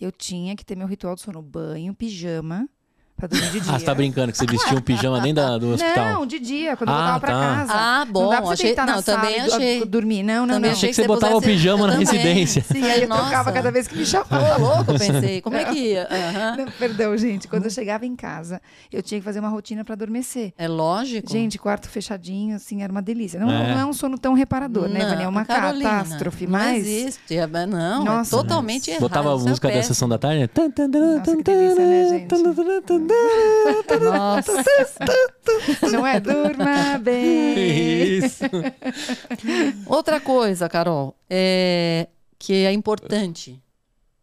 eu 0.00 0.12
tinha 0.12 0.54
que 0.54 0.64
ter 0.64 0.76
meu 0.76 0.86
ritual 0.86 1.14
de 1.14 1.22
sono, 1.22 1.40
banho, 1.40 1.94
pijama, 1.94 2.68
pra 3.16 3.28
dormir 3.28 3.50
de 3.50 3.60
dia. 3.60 3.72
Ah, 3.74 3.78
você 3.78 3.84
tá 3.84 3.94
brincando 3.94 4.32
que 4.32 4.38
você 4.38 4.46
vestia 4.46 4.76
um 4.76 4.80
pijama 4.82 5.20
dentro 5.20 5.42
da- 5.42 5.58
do 5.58 5.70
hospital? 5.72 6.12
Não, 6.14 6.26
de 6.26 6.38
dia, 6.38 6.76
quando 6.76 6.90
eu 6.90 6.94
Ah, 6.94 6.98
voltava 7.12 7.20
pra 7.20 7.28
tá. 7.32 7.40
casa. 7.56 7.72
Ah, 7.74 8.04
bom, 8.04 8.22
Não 8.24 8.30
dá 8.30 8.36
pra 8.36 8.44
você 8.46 8.52
achei- 8.52 8.74
não, 8.76 8.86
sala 8.86 9.02
também 9.02 9.38
e 9.38 9.42
do- 9.44 9.54
achei. 9.54 9.84
dormir. 9.84 10.22
Não, 10.22 10.46
não, 10.46 10.54
Também 10.54 10.70
não. 10.70 10.76
Achei 10.76 10.88
que 10.90 10.94
você 10.96 11.06
botava 11.06 11.36
o 11.36 11.42
pijama 11.42 11.86
na 11.86 11.92
Também. 11.94 12.06
residência. 12.06 12.62
Sim, 12.62 12.82
aí 12.84 13.02
eu 13.02 13.08
Nossa. 13.08 13.22
trocava 13.22 13.52
cada 13.52 13.70
vez 13.70 13.86
que 13.88 13.96
me 13.96 14.04
chamava. 14.06 14.56
louco, 14.58 14.90
eu 14.92 14.98
pensei. 14.98 15.40
Como 15.40 15.56
é 15.56 15.64
que 15.64 15.78
ia? 15.78 16.08
Aham. 16.10 16.56
Não, 16.58 16.66
perdão, 16.72 17.16
gente. 17.16 17.48
Quando 17.48 17.64
eu 17.64 17.70
chegava 17.70 18.04
em 18.04 18.16
casa, 18.16 18.60
eu 18.92 19.02
tinha 19.02 19.20
que 19.20 19.24
fazer 19.24 19.40
uma 19.40 19.48
rotina 19.48 19.84
pra 19.84 19.94
adormecer. 19.94 20.52
É 20.58 20.66
lógico. 20.68 21.30
Gente, 21.30 21.58
quarto 21.58 21.88
fechadinho, 21.88 22.56
assim, 22.56 22.82
era 22.82 22.90
uma 22.92 23.02
delícia. 23.02 23.38
Não 23.40 23.50
É. 23.50 23.72
não 23.74 23.80
é 23.80 23.86
um 23.86 23.92
sono 23.92 24.18
tão 24.18 24.34
reparador, 24.34 24.88
né, 24.88 25.00
Não, 25.00 25.08
Vânia? 25.10 25.24
É 25.24 25.28
uma 25.28 25.44
Carolina, 25.44 25.88
catástrofe, 25.90 26.44
não 26.46 26.52
mas... 26.52 26.86
existe. 26.86 27.36
É, 27.36 27.46
mas 27.46 27.68
Não, 27.68 28.04
Nossa. 28.04 28.34
é 28.34 28.38
totalmente 28.38 28.90
errado. 28.90 29.00
Botava 29.00 29.30
a 29.30 29.36
é 29.36 29.38
música 29.42 29.70
da 29.70 29.82
sessão 29.82 30.08
da 30.08 30.18
tarde, 30.18 30.40
né? 30.40 30.48
Nossa, 30.54 31.36
que 31.36 31.42
delícia, 31.42 31.86
né, 31.86 32.08
gente? 32.08 33.03
Nossa. 34.00 34.52
Não 35.92 36.06
é? 36.06 36.20
Durma 36.20 36.98
bem. 36.98 38.18
Isso. 38.18 38.44
Outra 39.86 40.20
coisa, 40.20 40.68
Carol, 40.68 41.16
é 41.28 42.08
que 42.38 42.64
é 42.64 42.72
importante. 42.72 43.62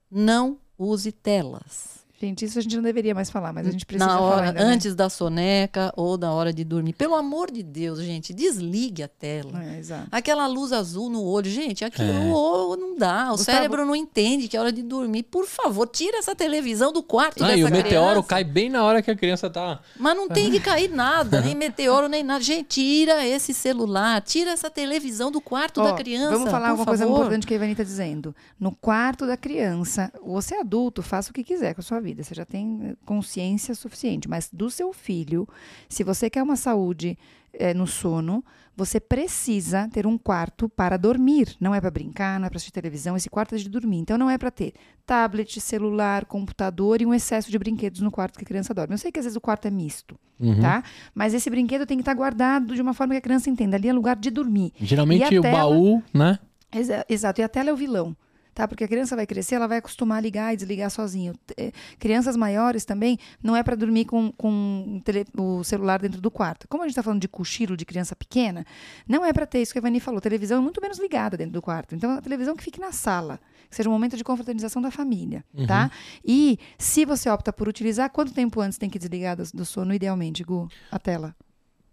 Não 0.10 0.58
use 0.78 1.12
telas. 1.12 1.90
Gente, 2.21 2.45
isso 2.45 2.60
a 2.60 2.62
gente 2.62 2.75
não 2.75 2.84
deveria 2.84 3.15
mais 3.15 3.29
falar, 3.31 3.51
mas 3.51 3.65
a 3.67 3.71
gente 3.71 3.86
precisa 3.86 4.05
na 4.05 4.17
falar 4.17 4.27
hora, 4.36 4.47
ainda, 4.49 4.60
né? 4.63 4.65
antes 4.73 4.93
da 4.93 5.10
soneca 5.10 5.91
ou 5.97 6.17
na 6.17 6.31
hora 6.31 6.53
de 6.53 6.63
dormir. 6.63 6.93
Pelo 6.93 7.15
amor 7.15 7.49
de 7.49 7.63
Deus, 7.63 7.99
gente, 7.99 8.31
desligue 8.34 9.01
a 9.03 9.07
tela. 9.07 9.63
É, 9.63 9.79
exato. 9.79 10.07
Aquela 10.12 10.45
luz 10.45 10.71
azul 10.71 11.10
no 11.10 11.23
olho, 11.23 11.49
gente, 11.49 11.84
aquilo 11.84 12.10
É. 12.12 12.77
não 12.77 12.95
dá. 12.95 13.27
O 13.29 13.38
Gustavo- 13.38 13.57
cérebro 13.57 13.86
não 13.86 13.95
entende 13.95 14.47
que 14.47 14.55
é 14.55 14.60
hora 14.60 14.71
de 14.71 14.84
dormir. 14.84 15.23
Por 15.23 15.45
favor, 15.47 15.88
tira 15.88 16.17
essa 16.19 16.36
televisão 16.36 16.91
do 16.91 17.01
quarto 17.01 17.43
Ah, 17.43 17.47
dessa 17.47 17.60
e 17.60 17.63
o 17.63 17.69
meteoro 17.71 18.10
criança. 18.12 18.27
cai 18.27 18.43
bem 18.43 18.69
na 18.69 18.84
hora 18.84 19.01
que 19.01 19.10
a 19.10 19.15
criança 19.15 19.49
tá. 19.49 19.79
Mas 19.97 20.15
não 20.15 20.27
tem 20.29 20.51
que 20.51 20.60
cair 20.60 20.89
nada, 20.91 21.41
nem 21.41 21.55
meteoro, 21.55 22.07
nem 22.07 22.23
nada. 22.23 22.43
Gente, 22.43 22.67
tira 22.81 23.25
esse 23.25 23.53
celular, 23.53 24.21
tira 24.21 24.51
essa 24.51 24.69
televisão 24.69 25.31
do 25.31 25.41
quarto 25.41 25.81
Ó, 25.81 25.84
da 25.86 25.93
criança. 25.93 26.31
Vamos 26.31 26.51
falar 26.51 26.65
por 26.67 26.69
alguma 26.71 26.86
coisa 26.86 27.03
favor. 27.05 27.17
importante 27.19 27.47
que 27.47 27.53
a 27.53 27.55
Ivani 27.55 27.71
está 27.71 27.84
dizendo. 27.84 28.36
No 28.60 28.71
quarto 28.71 29.25
da 29.25 29.36
criança, 29.38 30.12
você 30.23 30.55
é 30.55 30.60
adulto, 30.62 31.01
faça 31.01 31.31
o 31.31 31.34
que 31.34 31.43
quiser 31.43 31.73
com 31.73 31.81
a 31.81 31.84
sua 31.84 31.99
vida. 31.99 32.11
Você 32.15 32.34
já 32.36 32.45
tem 32.45 32.80
eh, 32.84 32.95
consciência 33.06 33.74
suficiente. 33.76 34.28
Mas 34.30 34.50
do 34.52 34.69
seu 34.69 34.91
filho, 34.93 35.47
se 35.89 36.04
você 36.04 36.30
quer 36.30 36.41
uma 36.43 36.56
saúde 36.56 37.17
eh, 37.54 37.74
no 37.74 37.86
sono, 37.88 38.43
você 38.76 39.00
precisa 39.00 39.88
ter 39.91 40.08
um 40.08 40.17
quarto 40.17 40.67
para 40.69 40.97
dormir. 40.97 41.56
Não 41.60 41.76
é 41.76 41.82
para 41.82 41.91
brincar, 41.91 42.39
não 42.39 42.47
é 42.47 42.50
para 42.50 42.58
assistir 42.58 42.71
televisão. 42.71 43.15
Esse 43.17 43.30
quarto 43.30 43.54
é 43.56 43.58
de 43.58 43.69
dormir. 43.69 43.97
Então 43.97 44.17
não 44.17 44.30
é 44.30 44.38
para 44.38 44.50
ter 44.50 44.74
tablet, 45.06 45.60
celular, 45.60 46.26
computador 46.26 47.02
e 47.02 47.06
um 47.06 47.13
excesso 47.13 47.52
de 47.52 47.60
brinquedos 47.60 48.00
no 48.02 48.10
quarto 48.10 48.38
que 48.39 48.43
a 48.45 48.47
criança 48.47 48.74
dorme. 48.74 48.93
Eu 48.93 48.97
sei 48.97 49.12
que 49.12 49.19
às 49.19 49.26
vezes 49.26 49.36
o 49.36 49.41
quarto 49.41 49.67
é 49.67 49.71
misto, 49.71 50.15
Uhum. 50.39 50.60
tá? 50.62 50.84
Mas 51.13 51.34
esse 51.34 51.50
brinquedo 51.50 51.86
tem 51.86 51.97
que 51.97 52.02
estar 52.02 52.13
guardado 52.15 52.74
de 52.74 52.82
uma 52.82 52.93
forma 52.93 53.13
que 53.13 53.17
a 53.17 53.21
criança 53.21 53.50
entenda. 53.50 53.76
Ali 53.76 53.89
é 53.89 53.93
lugar 53.93 54.15
de 54.15 54.32
dormir. 54.32 54.71
Geralmente 54.80 55.38
o 55.38 55.41
tela? 55.41 55.58
baú, 55.58 56.02
né? 56.13 56.39
Exa- 56.74 57.06
Exato, 57.10 57.41
e 57.41 57.43
a 57.43 57.50
tela 57.50 57.69
é 57.69 57.74
o 57.74 57.76
vilão. 57.76 58.15
Tá? 58.62 58.67
Porque 58.67 58.84
a 58.84 58.88
criança 58.88 59.15
vai 59.15 59.26
crescer, 59.26 59.56
ela 59.56 59.67
vai 59.67 59.80
acostumar 59.80 60.19
a 60.19 60.21
ligar 60.21 60.54
e 60.54 60.56
desligar 60.56 60.91
sozinho. 60.91 61.34
Eh, 61.58 61.71
Crianças 61.97 62.38
maiores 62.38 62.86
também, 62.86 63.17
não 63.41 63.56
é 63.56 63.63
para 63.63 63.76
dormir 63.76 64.06
com, 64.06 64.32
com 64.34 65.02
o 65.36 65.63
celular 65.63 66.00
dentro 66.00 66.21
do 66.21 66.30
quarto. 66.30 66.67
Como 66.67 66.84
a 66.84 66.86
gente 66.86 66.91
está 66.91 67.02
falando 67.02 67.19
de 67.19 67.28
cochilo 67.28 67.76
de 67.76 67.86
criança 67.86 68.15
pequena, 68.15 68.63
não 69.10 69.26
é 69.26 69.34
para 69.34 69.47
ter 69.47 69.63
isso 69.63 69.71
que 69.74 69.80
a 69.80 69.82
Ivani 69.82 70.00
falou. 70.00 70.21
televisão 70.21 70.60
é 70.60 70.62
muito 70.62 70.80
menos 70.80 71.00
ligada 71.00 71.36
dentro 71.36 71.54
do 71.54 71.62
quarto. 71.62 71.95
Então, 71.95 72.12
a 72.12 72.21
televisão 72.21 72.56
que 72.56 72.63
fique 72.63 72.80
na 72.80 72.91
sala, 72.91 73.39
que 73.67 73.76
seja 73.76 73.89
um 73.89 73.93
momento 73.93 74.15
de 74.15 74.24
confraternização 74.24 74.80
da 74.80 74.91
família, 74.91 75.43
tá? 75.65 75.89
E 76.24 76.60
se 76.78 77.04
você 77.04 77.32
opta 77.32 77.52
por 77.52 77.67
utilizar, 77.67 78.12
quanto 78.12 78.32
tempo 78.32 78.62
antes 78.62 78.78
tem 78.78 78.91
que 78.91 79.00
desligar 79.00 79.36
do, 79.38 79.43
do 79.56 79.65
sono, 79.65 79.91
idealmente, 79.91 80.43
Gu, 80.43 80.69
a 80.91 81.00
tela? 81.00 81.36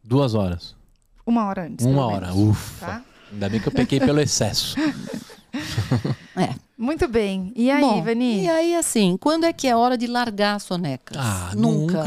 Duas 0.04 0.34
horas. 0.34 0.76
Uma 1.24 1.46
hora 1.46 1.64
antes. 1.64 1.86
Uma 1.86 2.04
hora. 2.08 2.26
menos, 2.26 2.50
Ufa. 2.50 2.86
Tá? 2.86 3.04
Ainda 3.32 3.48
bem 3.48 3.58
que 3.58 3.68
eu 3.68 3.72
pequei 3.72 4.00
pelo 4.00 4.20
excesso. 4.20 4.76
É. 6.38 6.54
Muito 6.78 7.08
bem. 7.08 7.52
E 7.56 7.70
aí, 7.72 7.80
Bom, 7.80 7.98
Ivani? 7.98 8.44
E 8.44 8.48
aí, 8.48 8.74
assim, 8.76 9.16
quando 9.20 9.44
é 9.44 9.52
que 9.52 9.66
é 9.66 9.74
hora 9.74 9.98
de 9.98 10.06
largar 10.06 10.54
a 10.54 10.58
soneca? 10.60 11.12
Ah, 11.18 11.50
nunca. 11.56 12.04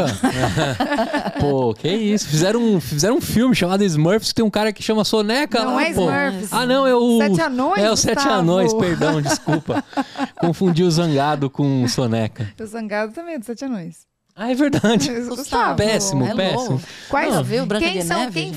pô, 1.42 1.74
que 1.74 1.90
isso. 1.90 2.30
Fizeram 2.30 2.62
um, 2.62 2.80
fizeram 2.80 3.18
um 3.18 3.22
filme 3.22 3.54
chamado 3.54 3.84
Smurfs 3.84 4.30
que 4.30 4.36
tem 4.36 4.46
um 4.46 4.50
cara 4.50 4.72
que 4.72 4.82
chama 4.82 5.04
Soneca 5.04 5.66
Não 5.66 5.76
lá, 5.76 5.84
é 5.84 5.94
pô. 5.94 6.10
Smurfs. 6.10 6.54
Ah, 6.54 6.66
não, 6.66 6.88
é 6.88 6.96
o... 6.96 7.18
Sete 7.18 7.42
Anões, 7.42 7.84
É 7.84 7.92
o 7.92 7.96
Sete 7.98 8.16
Gustavo. 8.16 8.40
Anões, 8.40 8.74
perdão, 8.74 9.22
desculpa. 9.22 9.84
Confundi 10.40 10.84
o 10.84 10.92
Zangado 10.92 11.50
com 11.50 11.86
Soneca. 11.90 12.50
O 12.58 12.66
Zangado 12.66 13.12
também 13.12 13.36
é 13.36 13.38
dos 13.40 13.48
Sete 13.48 13.66
Anões. 13.66 14.11
Ah, 14.36 14.52
é 14.52 14.56
verdade. 14.56 15.10
Gustavo, 15.28 15.78
Péssimo, 15.78 16.26
é 16.26 16.36
péssimo. 16.36 16.82
Quais 17.10 17.34
Não, 17.34 17.44
viu? 17.44 17.66
Branca 17.66 17.86
quem 17.86 18.00
de 18.00 18.06
são, 18.06 18.20
Neve, 18.20 18.42
quem 18.42 18.54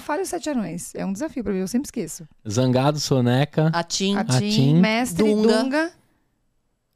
fale 0.00 0.22
os 0.22 0.28
Sete 0.28 0.50
Anões. 0.50 0.94
É 0.94 1.04
um 1.04 1.12
desafio 1.12 1.44
pra 1.44 1.52
mim, 1.52 1.60
eu 1.60 1.68
sempre 1.68 1.86
esqueço. 1.86 2.26
Zangado, 2.48 2.98
Soneca. 2.98 3.70
A 3.72 3.82
Tim. 3.82 4.16
A 4.16 4.20
A 4.20 4.24
Tim, 4.24 4.50
Tim, 4.50 4.74
Mestre, 4.80 5.24
Dunga. 5.24 5.62
Dunga. 5.62 5.92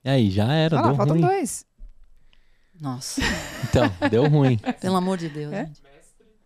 E 0.04 0.10
aí, 0.10 0.30
já 0.30 0.52
era, 0.52 0.76
Olha 0.78 0.86
lá, 0.88 0.94
faltam 0.94 1.16
ruim. 1.16 1.26
dois. 1.26 1.64
Nossa, 2.80 3.20
Então, 3.68 4.08
deu 4.10 4.26
ruim. 4.28 4.58
pelo 4.80 4.96
amor 4.96 5.16
de 5.16 5.28
Deus, 5.28 5.52
É? 5.52 5.66
gente. 5.66 5.82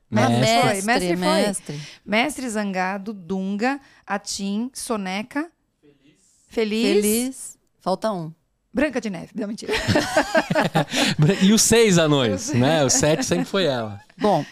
Mestre 0.08 0.38
mestre, 0.38 0.60
foi, 0.60 0.82
mestre 0.82 1.08
foi. 1.08 1.16
mestre. 1.16 1.80
Mestre 2.04 2.48
Zangado, 2.50 3.12
Dunga, 3.12 3.80
Atim, 4.06 4.70
Soneca. 4.72 5.50
Feliz. 6.48 6.92
Feliz. 7.02 7.58
Falta 7.80 8.12
um. 8.12 8.32
Branca 8.76 9.00
de 9.00 9.08
Neve. 9.08 9.30
Não, 9.34 9.48
mentira. 9.48 9.72
E 11.40 11.50
os 11.54 11.62
seis 11.62 11.96
anões, 11.96 12.52
né? 12.52 12.84
O 12.84 12.90
sete 12.90 13.24
sempre 13.24 13.46
foi 13.46 13.64
ela. 13.64 13.98
Bom, 14.18 14.44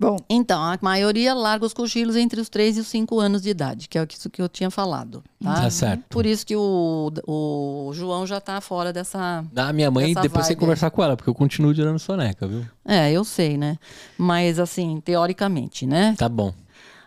Bom, 0.00 0.16
então, 0.30 0.60
a 0.62 0.78
maioria 0.80 1.34
larga 1.34 1.66
os 1.66 1.74
cochilos 1.74 2.16
entre 2.16 2.40
os 2.40 2.48
3 2.48 2.78
e 2.78 2.80
os 2.80 2.86
5 2.86 3.20
anos 3.20 3.42
de 3.42 3.50
idade, 3.50 3.86
que 3.86 3.98
é 3.98 4.06
isso 4.10 4.30
que 4.30 4.40
eu 4.40 4.48
tinha 4.48 4.70
falado. 4.70 5.22
Tá? 5.44 5.60
Tá 5.60 5.70
certo. 5.70 6.04
Por 6.08 6.24
isso 6.24 6.46
que 6.46 6.56
o, 6.56 7.12
o 7.26 7.90
João 7.92 8.26
já 8.26 8.40
tá 8.40 8.62
fora 8.62 8.94
dessa. 8.94 9.44
Da 9.52 9.70
minha 9.74 9.90
mãe, 9.90 10.14
depois 10.14 10.46
você 10.46 10.56
conversar 10.56 10.90
com 10.90 11.04
ela, 11.04 11.18
porque 11.18 11.28
eu 11.28 11.34
continuo 11.34 11.74
tirando 11.74 11.98
soneca, 11.98 12.48
viu? 12.48 12.64
É, 12.82 13.12
eu 13.12 13.24
sei, 13.24 13.58
né? 13.58 13.76
Mas, 14.16 14.58
assim, 14.58 15.02
teoricamente, 15.04 15.86
né? 15.86 16.14
Tá 16.16 16.30
bom. 16.30 16.54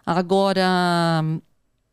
Agora, 0.05 1.23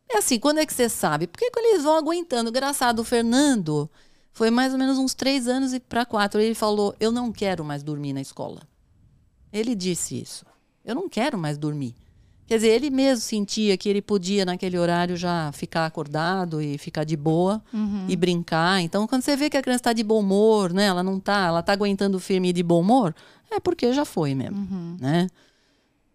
é 0.07 0.19
assim, 0.19 0.37
quando 0.37 0.59
é 0.59 0.67
que 0.67 0.73
você 0.73 0.87
sabe? 0.87 1.25
Porque 1.25 1.49
eles 1.57 1.81
vão 1.81 1.97
aguentando. 1.97 2.51
Engraçado, 2.51 2.99
o 2.99 3.03
Fernando 3.03 3.89
foi 4.33 4.49
mais 4.49 4.73
ou 4.73 4.79
menos 4.79 4.97
uns 4.97 5.13
três 5.13 5.47
anos 5.47 5.73
e 5.73 5.79
para 5.79 6.05
quatro. 6.05 6.39
Ele 6.39 6.55
falou: 6.55 6.95
Eu 6.99 7.11
não 7.11 7.31
quero 7.31 7.63
mais 7.63 7.83
dormir 7.83 8.13
na 8.13 8.21
escola. 8.21 8.61
Ele 9.51 9.75
disse 9.75 10.19
isso. 10.19 10.45
Eu 10.83 10.95
não 10.95 11.09
quero 11.09 11.37
mais 11.37 11.57
dormir. 11.57 11.95
Quer 12.47 12.55
dizer, 12.57 12.69
ele 12.69 12.89
mesmo 12.89 13.21
sentia 13.21 13.77
que 13.77 13.87
ele 13.87 14.01
podia, 14.01 14.43
naquele 14.43 14.77
horário, 14.77 15.15
já 15.15 15.51
ficar 15.53 15.85
acordado 15.85 16.61
e 16.61 16.77
ficar 16.77 17.05
de 17.05 17.15
boa 17.15 17.63
e 18.09 18.15
brincar. 18.17 18.81
Então, 18.81 19.07
quando 19.07 19.21
você 19.21 19.37
vê 19.37 19.49
que 19.49 19.55
a 19.55 19.61
criança 19.61 19.79
está 19.79 19.93
de 19.93 20.03
bom 20.03 20.19
humor, 20.19 20.73
né? 20.73 20.85
Ela 20.85 21.01
não 21.01 21.17
tá, 21.17 21.45
ela 21.47 21.63
tá 21.63 21.71
aguentando 21.71 22.19
firme 22.19 22.49
e 22.49 22.53
de 22.53 22.61
bom 22.61 22.81
humor, 22.81 23.15
é 23.49 23.57
porque 23.57 23.93
já 23.93 24.03
foi 24.03 24.35
mesmo, 24.35 24.97
né? 24.99 25.27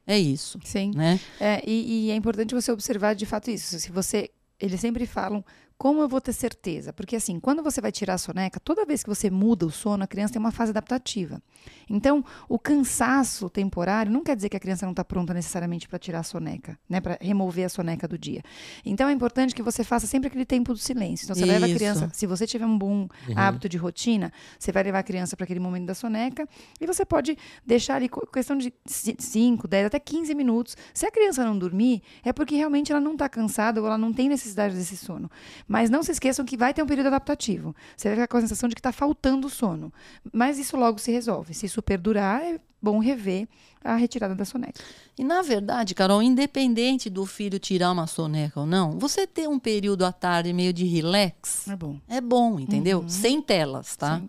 É 0.06 0.18
isso, 0.18 0.58
sim. 0.62 0.92
né? 0.94 1.18
É, 1.40 1.62
e, 1.66 2.06
e 2.06 2.10
é 2.10 2.14
importante 2.14 2.54
você 2.54 2.70
observar 2.70 3.14
de 3.14 3.24
fato 3.26 3.50
isso. 3.50 3.78
Se 3.78 3.90
você. 3.90 4.30
Eles 4.60 4.80
sempre 4.80 5.06
falam, 5.06 5.44
como 5.78 6.00
eu 6.00 6.08
vou 6.08 6.20
ter 6.20 6.32
certeza? 6.32 6.92
Porque 6.92 7.16
assim, 7.16 7.38
quando 7.38 7.62
você 7.62 7.80
vai 7.80 7.92
tirar 7.92 8.14
a 8.14 8.18
soneca, 8.18 8.58
toda 8.58 8.86
vez 8.86 9.02
que 9.02 9.08
você 9.08 9.30
muda 9.30 9.66
o 9.66 9.70
sono, 9.70 10.04
a 10.04 10.06
criança 10.06 10.32
tem 10.32 10.40
uma 10.40 10.50
fase 10.50 10.70
adaptativa. 10.70 11.42
Então, 11.88 12.24
o 12.48 12.58
cansaço 12.58 13.50
temporário 13.50 14.10
não 14.10 14.22
quer 14.24 14.34
dizer 14.34 14.48
que 14.48 14.56
a 14.56 14.60
criança 14.60 14.86
não 14.86 14.92
está 14.92 15.04
pronta 15.04 15.34
necessariamente 15.34 15.86
para 15.86 15.98
tirar 15.98 16.20
a 16.20 16.22
soneca, 16.22 16.78
né? 16.88 17.00
Para 17.00 17.18
remover 17.20 17.66
a 17.66 17.68
soneca 17.68 18.08
do 18.08 18.18
dia. 18.18 18.42
Então, 18.84 19.08
é 19.08 19.12
importante 19.12 19.54
que 19.54 19.62
você 19.62 19.84
faça 19.84 20.06
sempre 20.06 20.28
aquele 20.28 20.46
tempo 20.46 20.72
do 20.72 20.78
silêncio. 20.78 21.24
Então, 21.24 21.36
você 21.36 21.44
leva 21.44 21.66
a 21.66 21.68
Isso. 21.68 21.76
criança. 21.76 22.10
Se 22.12 22.26
você 22.26 22.46
tiver 22.46 22.66
um 22.66 22.78
bom 22.78 23.08
hábito 23.34 23.68
de 23.68 23.76
rotina, 23.76 24.32
você 24.58 24.72
vai 24.72 24.82
levar 24.82 25.00
a 25.00 25.02
criança 25.02 25.36
para 25.36 25.44
aquele 25.44 25.60
momento 25.60 25.86
da 25.86 25.94
soneca 25.94 26.48
e 26.80 26.86
você 26.86 27.04
pode 27.04 27.36
deixar 27.64 27.96
ali 27.96 28.08
questão 28.32 28.56
de 28.56 28.72
5, 28.86 29.68
10, 29.68 29.86
até 29.86 29.98
15 29.98 30.34
minutos. 30.34 30.76
Se 30.94 31.06
a 31.06 31.10
criança 31.10 31.44
não 31.44 31.58
dormir, 31.58 32.02
é 32.24 32.32
porque 32.32 32.56
realmente 32.56 32.90
ela 32.90 33.00
não 33.00 33.12
está 33.12 33.28
cansada 33.28 33.80
ou 33.80 33.86
ela 33.86 33.98
não 33.98 34.12
tem 34.12 34.28
necessidade 34.28 34.74
desse 34.74 34.96
sono. 34.96 35.30
Mas 35.68 35.90
não 35.90 36.02
se 36.02 36.12
esqueçam 36.12 36.44
que 36.44 36.56
vai 36.56 36.72
ter 36.72 36.82
um 36.82 36.86
período 36.86 37.08
adaptativo. 37.08 37.74
Você 37.96 38.08
vai 38.08 38.16
ficar 38.16 38.28
com 38.28 38.36
a 38.36 38.40
sensação 38.40 38.68
de 38.68 38.74
que 38.74 38.80
está 38.80 38.92
faltando 38.92 39.48
sono. 39.50 39.92
Mas 40.32 40.58
isso 40.58 40.76
logo 40.76 40.98
se 40.98 41.10
resolve. 41.10 41.54
Se 41.54 41.66
isso 41.66 41.82
perdurar, 41.82 42.40
é 42.42 42.60
bom 42.80 42.98
rever 43.00 43.48
a 43.82 43.96
retirada 43.96 44.34
da 44.34 44.44
soneca. 44.44 44.80
E 45.18 45.24
na 45.24 45.42
verdade, 45.42 45.94
Carol, 45.94 46.22
independente 46.22 47.08
do 47.10 47.26
filho 47.26 47.58
tirar 47.58 47.90
uma 47.92 48.06
soneca 48.06 48.60
ou 48.60 48.66
não, 48.66 48.92
você 48.98 49.26
ter 49.26 49.48
um 49.48 49.58
período 49.58 50.04
à 50.04 50.12
tarde 50.12 50.52
meio 50.52 50.72
de 50.72 50.84
relax 50.84 51.66
É 51.68 51.74
bom. 51.76 51.98
é 52.08 52.20
bom, 52.20 52.60
entendeu? 52.60 53.04
Sem 53.08 53.40
telas, 53.42 53.96
tá? 53.96 54.20
Sim. 54.20 54.28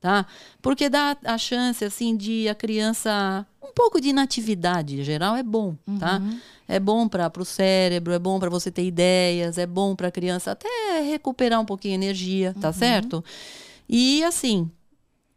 Tá? 0.00 0.26
Porque 0.60 0.90
dá 0.90 1.16
a 1.24 1.38
chance 1.38 1.82
assim 1.82 2.14
de 2.14 2.46
a 2.48 2.54
criança 2.54 3.46
um 3.64 3.72
pouco 3.72 4.00
de 4.00 4.08
inatividade 4.08 5.00
em 5.00 5.04
geral 5.04 5.34
é 5.36 5.42
bom, 5.42 5.76
tá? 5.98 6.20
É 6.66 6.80
bom 6.80 7.06
para 7.08 7.30
o 7.38 7.44
cérebro, 7.44 8.12
é 8.12 8.18
bom 8.18 8.38
para 8.38 8.48
você 8.48 8.70
ter 8.70 8.84
ideias, 8.84 9.58
é 9.58 9.66
bom 9.66 9.94
para 9.94 10.08
a 10.08 10.10
criança 10.10 10.52
até 10.52 11.00
recuperar 11.00 11.60
um 11.60 11.64
pouquinho 11.64 11.98
de 11.98 12.04
energia, 12.06 12.54
tá 12.60 12.72
certo? 12.72 13.24
E 13.88 14.22
assim, 14.24 14.70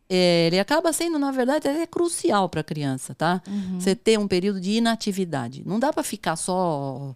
é, 0.09 0.47
ele 0.47 0.57
acaba 0.59 0.93
sendo, 0.93 1.19
na 1.19 1.31
verdade, 1.31 1.67
até 1.67 1.85
crucial 1.85 2.47
para 2.47 2.61
a 2.61 2.63
criança, 2.63 3.13
tá? 3.13 3.41
Você 3.79 3.93
ter 3.93 4.17
um 4.17 4.27
período 4.27 4.61
de 4.61 4.71
inatividade. 4.71 5.63
Não 5.65 5.79
dá 5.79 5.91
para 5.91 6.01
ficar 6.03 6.35
só 6.37 7.13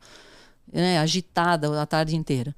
né, 0.72 1.00
agitada 1.00 1.82
a 1.82 1.86
tarde 1.86 2.16
inteira. 2.16 2.56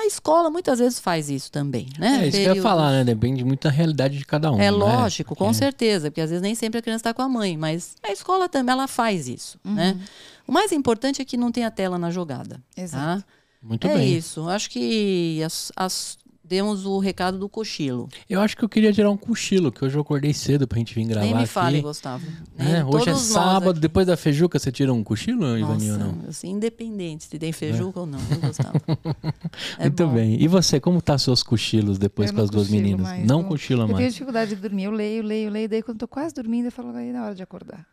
A 0.00 0.06
escola 0.06 0.48
muitas 0.50 0.78
vezes 0.78 0.98
faz 1.00 1.28
isso 1.30 1.50
também, 1.52 1.88
né? 1.98 2.24
É 2.24 2.28
isso 2.28 2.38
que 2.38 2.44
eu 2.44 2.54
ia 2.56 2.62
falar, 2.62 2.90
né? 2.92 3.04
Depende 3.04 3.44
muito 3.44 3.64
da 3.64 3.70
realidade 3.70 4.16
de 4.18 4.24
cada 4.24 4.50
um. 4.50 4.56
É 4.56 4.58
né? 4.58 4.70
lógico, 4.70 5.34
com 5.34 5.44
Porque- 5.46 5.58
certeza, 5.58 6.10
porque 6.10 6.20
às 6.20 6.30
vezes 6.30 6.42
nem 6.42 6.54
sempre 6.54 6.78
a 6.78 6.82
criança 6.82 7.00
está 7.00 7.14
com 7.14 7.22
a 7.22 7.28
mãe, 7.28 7.56
mas 7.56 7.96
a 8.02 8.10
escola 8.12 8.48
também 8.48 8.72
ela 8.72 8.86
faz 8.88 9.28
isso, 9.28 9.58
né? 9.64 9.98
O 10.46 10.52
mais 10.52 10.72
importante 10.72 11.20
é 11.22 11.24
que 11.24 11.36
não 11.36 11.52
tenha 11.52 11.70
tela 11.70 11.98
na 11.98 12.10
jogada, 12.10 12.60
Exato. 12.76 13.20
tá? 13.22 13.26
Muito 13.62 13.86
é 13.86 13.94
bem. 13.94 14.16
isso. 14.16 14.48
Acho 14.48 14.70
que 14.70 15.42
as, 15.44 15.70
as 15.76 16.18
demos 16.50 16.84
o 16.84 16.98
recado 16.98 17.38
do 17.38 17.48
cochilo. 17.48 18.08
Eu 18.28 18.40
acho 18.40 18.56
que 18.56 18.64
eu 18.64 18.68
queria 18.68 18.92
tirar 18.92 19.08
um 19.08 19.16
cochilo, 19.16 19.70
que 19.70 19.84
hoje 19.84 19.96
eu 19.96 20.00
acordei 20.02 20.34
cedo 20.34 20.66
pra 20.66 20.76
gente 20.78 20.92
vir 20.92 21.04
gravar 21.06 21.24
Nem 21.24 21.32
me 21.36 21.42
aqui. 21.44 21.48
fale, 21.52 21.80
Gustavo. 21.80 22.26
É, 22.58 22.84
hoje 22.84 23.08
é 23.10 23.14
sábado, 23.14 23.70
aqui. 23.70 23.80
depois 23.80 24.04
da 24.04 24.16
feijuca, 24.16 24.58
você 24.58 24.72
tira 24.72 24.92
um 24.92 25.04
cochilo, 25.04 25.56
Ivaninho, 25.56 25.92
ou 25.92 25.98
Nossa, 26.00 26.12
não? 26.12 26.28
assim, 26.28 26.50
independente 26.50 27.22
se 27.24 27.38
tem 27.38 27.52
feijuca 27.52 28.00
ou 28.00 28.06
não, 28.06 28.18
viu, 28.18 28.40
Gustavo? 28.40 28.72
É 29.78 29.84
Muito 29.84 30.06
bom. 30.06 30.12
bem. 30.14 30.42
E 30.42 30.48
você, 30.48 30.80
como 30.80 31.00
tá 31.00 31.16
seus 31.16 31.42
cochilos 31.44 31.98
depois 31.98 32.30
Eu 32.30 32.36
com 32.36 32.42
as 32.42 32.50
duas 32.50 32.68
meninas? 32.68 33.00
mais, 33.06 33.24
não 33.24 33.42
não. 33.42 33.48
cochila 33.48 33.84
Eu 33.84 33.86
tenho 33.86 33.98
mais. 34.00 34.12
dificuldade 34.12 34.54
de 34.56 34.60
dormir. 34.60 34.84
Eu 34.84 34.90
leio, 34.90 35.22
leio, 35.22 35.50
leio. 35.50 35.68
Daí 35.68 35.82
quando 35.82 35.96
eu 35.96 36.00
tô 36.00 36.08
quase 36.08 36.34
dormindo, 36.34 36.64
eu 36.66 36.72
falo, 36.72 36.90
aí 36.96 37.12
na 37.12 37.24
hora 37.26 37.34
de 37.34 37.42
acordar. 37.44 37.86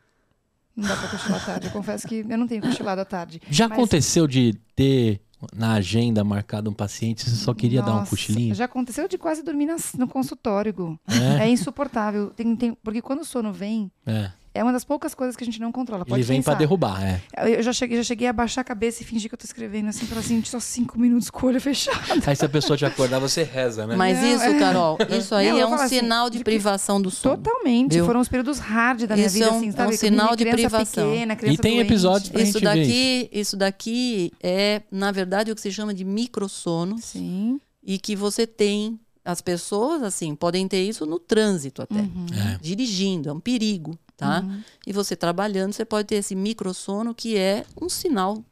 Não 0.76 0.88
dá 0.88 0.96
pra 0.96 1.08
cochilar 1.10 1.42
à 1.42 1.46
tarde. 1.46 1.68
Eu 1.68 1.72
confesso 1.72 2.08
que 2.08 2.26
eu 2.28 2.38
não 2.38 2.48
tenho 2.48 2.62
cochilado 2.62 3.02
à 3.02 3.06
tarde. 3.06 3.40
Já 3.50 3.68
Mas- 3.68 3.78
aconteceu 3.78 4.28
de 4.28 4.54
ter 4.76 5.22
na 5.56 5.74
agenda 5.74 6.24
marcado 6.24 6.70
um 6.70 6.74
paciente, 6.74 7.30
você 7.30 7.36
só 7.36 7.54
queria 7.54 7.82
dar 7.82 7.92
um 7.94 7.96
Nossa, 7.98 8.10
cochilinho? 8.10 8.56
Já 8.56 8.66
aconteceu 8.66 9.08
de 9.08 9.18
quase 9.18 9.44
dormir 9.44 9.66
nas- 9.68 9.94
no 9.94 10.08
consultório, 10.08 10.74
Gu. 10.74 11.00
É? 11.40 11.44
É 11.46 11.50
insuportável. 11.50 12.32
Tem- 12.32 12.56
tem- 12.56 12.74
porque 12.84 13.02
quando 13.02 13.22
o 13.22 13.26
sono 13.26 13.54
vem, 13.54 13.92
É. 14.06 14.32
é 14.58 14.64
uma 14.64 14.72
das 14.74 14.84
poucas 14.84 15.14
coisas 15.16 15.36
que 15.36 15.44
a 15.44 15.46
gente 15.46 15.60
não 15.60 15.72
controla. 15.72 16.04
Ele 16.04 16.10
Pode 16.10 16.24
vem 16.24 16.42
pra 16.42 16.54
pensar. 16.54 16.60
derrubar, 16.60 17.04
é. 17.04 17.22
Eu 17.58 17.62
já 17.64 17.72
cheguei, 17.74 17.98
já 17.98 18.04
cheguei 18.04 18.28
a 18.28 18.34
baixar 18.34 18.62
a 18.62 18.64
cabeça 18.64 19.04
e 19.04 19.06
fingir 19.06 19.30
que 19.30 19.36
eu 19.36 19.38
tô 19.38 19.46
escrevendo 19.46 19.90
assim, 19.90 20.06
falar 20.06 20.22
assim, 20.22 20.44
só 20.44 20.60
cinco 20.60 21.00
minutos 21.00 21.30
com 21.30 21.46
o 21.46 21.50
olho 21.50 21.62
fechado. 21.62 21.98
Aí 22.26 22.36
se 22.36 22.46
a 22.46 22.50
pessoa 22.50 22.76
te 22.78 22.86
acordar, 22.86 23.20
você 23.20 23.44
reza, 23.44 23.86
né? 23.88 23.96
Mas 23.96 24.18
Não, 24.22 24.36
isso, 24.36 24.44
é. 24.44 24.60
Carol, 24.60 24.98
isso 25.18 25.36
aí 25.36 25.50
Não, 25.52 25.60
é 25.60 25.66
um 25.66 25.74
assim, 25.76 26.00
sinal 26.00 26.30
de 26.30 26.38
de 26.38 26.44
privação 26.44 27.02
do 27.02 27.10
sono. 27.10 27.38
Totalmente. 27.38 27.94
Viu? 27.94 28.06
Foram 28.06 28.20
os 28.20 28.28
períodos 28.28 28.60
hard 28.60 29.04
da 29.06 29.16
minha 29.16 29.28
Isso 29.28 29.34
vida, 29.36 29.46
é 29.48 29.52
um- 29.52 29.58
assim, 29.58 29.68
é 29.68 29.70
um 29.70 29.74
sabe? 29.74 29.98
sinal 29.98 30.36
de 30.36 30.46
privação. 30.46 31.10
Pequena, 31.12 31.34
E 31.34 31.58
tem 31.58 31.76
doente. 31.76 31.80
episódios 31.88 32.30
pra 32.30 32.42
Isso 32.42 32.60
gente 32.60 32.64
ver 32.64 32.76
daqui, 32.80 33.30
isso 33.32 33.58
daqui 33.58 34.32
é, 34.42 34.82
na 34.92 35.12
verdade, 35.12 35.52
o 35.52 35.56
que 35.56 35.62
se 35.62 35.72
chama 35.72 35.94
de 35.94 36.04
microsono 36.04 36.98
Sim. 37.00 37.60
e 37.84 37.98
que 37.98 38.16
você 38.16 38.46
tem 38.46 39.00
as 39.28 39.42
pessoas 39.42 40.02
assim 40.02 40.34
podem 40.36 40.68
ter 40.68 40.82
isso 40.84 41.06
no 41.06 41.20
trânsito 41.20 41.82
até, 41.82 41.96
Uhum. 42.00 42.26
É. 42.34 42.58
dirigindo, 42.62 43.30
é 43.30 43.34
um 43.34 43.40
perigo, 43.40 43.98
tá? 44.16 44.44
E 44.86 44.94
você 44.94 45.16
trabalhando, 45.16 45.74
você 45.74 45.84
pode 45.86 46.08
ter 46.08 46.16
esse 46.16 46.34
microsono 46.34 47.14
que 47.14 47.38
é 47.38 47.66
um 47.82 47.90
sinal 47.90 48.44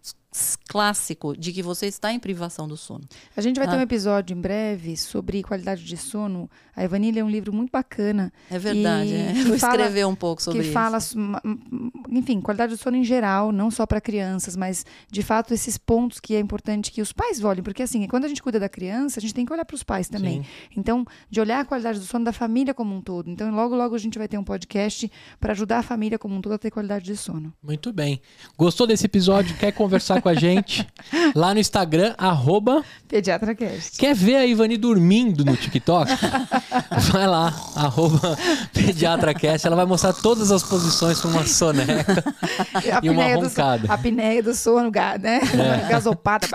clássico 0.67 1.35
de 1.37 1.51
que 1.53 1.61
você 1.63 1.85
está 1.87 2.11
em 2.11 2.19
privação 2.19 2.67
do 2.67 2.75
sono. 2.77 3.03
A 3.35 3.41
gente 3.41 3.57
vai 3.57 3.67
ter 3.67 3.75
Ah. 3.75 3.79
um 3.79 3.81
episódio 3.81 4.35
em 4.35 4.39
breve 4.41 4.97
sobre 4.97 5.41
qualidade 5.43 5.83
de 5.83 5.97
sono. 5.97 6.49
A 6.75 6.83
Evanilha 6.83 7.21
é 7.21 7.23
um 7.23 7.29
livro 7.29 7.53
muito 7.53 7.71
bacana. 7.71 8.33
É 8.51 8.59
verdade, 8.59 9.11
E 9.11 9.15
é. 9.15 9.33
que 9.33 9.43
Vou 9.43 9.57
fala- 9.57 9.75
escrever 9.75 10.05
um 10.05 10.15
pouco 10.15 10.41
sobre 10.41 10.59
que 10.59 10.65
isso. 10.65 10.73
fala, 10.73 10.97
ma- 11.15 11.41
m- 11.45 11.91
enfim, 12.09 12.41
qualidade 12.41 12.75
de 12.75 12.81
sono 12.81 12.97
em 12.97 13.03
geral, 13.03 13.51
não 13.51 13.71
só 13.71 13.85
para 13.85 14.01
crianças, 14.01 14.55
mas 14.55 14.85
de 15.09 15.21
fato 15.23 15.53
esses 15.53 15.77
pontos 15.77 16.19
que 16.19 16.35
é 16.35 16.39
importante 16.39 16.91
que 16.91 17.01
os 17.01 17.13
pais 17.13 17.43
olhem, 17.43 17.63
porque 17.63 17.83
assim, 17.83 18.05
quando 18.07 18.25
a 18.25 18.27
gente 18.27 18.43
cuida 18.43 18.59
da 18.59 18.67
criança, 18.67 19.19
a 19.19 19.21
gente 19.21 19.33
tem 19.33 19.45
que 19.45 19.53
olhar 19.53 19.63
para 19.65 19.75
os 19.75 19.83
pais 19.83 20.09
também. 20.09 20.43
Sim. 20.43 20.49
Então, 20.77 21.05
de 21.29 21.39
olhar 21.39 21.61
a 21.61 21.65
qualidade 21.65 21.99
do 21.99 22.05
sono 22.05 22.25
da 22.25 22.33
família 22.33 22.73
como 22.73 22.93
um 22.95 23.01
todo. 23.01 23.29
Então, 23.29 23.49
logo 23.55 23.75
logo 23.75 23.95
a 23.95 23.99
gente 23.99 24.17
vai 24.17 24.27
ter 24.27 24.37
um 24.37 24.43
podcast 24.43 25.09
para 25.39 25.53
ajudar 25.53 25.79
a 25.79 25.83
família 25.83 26.19
como 26.19 26.35
um 26.35 26.41
todo 26.41 26.53
a 26.53 26.57
ter 26.57 26.71
qualidade 26.71 27.05
de 27.05 27.15
sono. 27.15 27.53
Muito 27.63 27.93
bem. 27.93 28.21
Gostou 28.57 28.85
desse 28.85 29.05
episódio? 29.05 29.55
Quer 29.57 29.71
conversar 29.71 30.21
com 30.25 30.29
a 30.29 30.33
gente? 30.33 30.87
Lá 31.35 31.53
no 31.53 31.59
Instagram, 31.59 32.15
arroba. 32.17 32.83
PediatraCast. 33.07 33.95
Quer 33.99 34.15
ver 34.15 34.37
a 34.37 34.45
Ivani 34.45 34.75
dormindo 34.75 35.45
no 35.45 35.55
TikTok? 35.55 36.11
Vai 37.11 37.27
lá, 37.27 37.53
arroba 37.75 38.35
PediatraCast. 38.73 39.67
Ela 39.67 39.75
vai 39.75 39.85
mostrar 39.85 40.13
todas 40.13 40.51
as 40.51 40.63
posições 40.63 41.19
para 41.21 41.29
uma 41.29 41.45
soneca. 41.45 42.23
A 42.91 42.99
E 43.03 43.09
uma 43.09 43.23
do, 43.37 43.41
roncada. 43.47 43.85
a 43.87 43.93
apneia 43.93 44.41
do 44.41 44.55
sono, 44.55 44.89
né? 45.19 45.39
É. 45.53 45.85
Gasopada. 45.89 46.47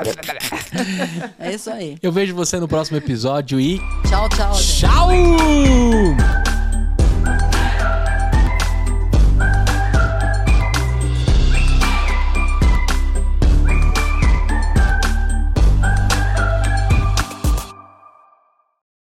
É 1.38 1.54
isso 1.54 1.70
aí. 1.70 1.96
Eu 2.02 2.10
vejo 2.10 2.34
você 2.34 2.58
no 2.58 2.66
próximo 2.66 2.96
episódio 2.98 3.60
e 3.60 3.78
Tchau, 4.08 4.28
tchau, 4.30 4.54
gente. 4.54 4.80
tchau! 4.80 6.49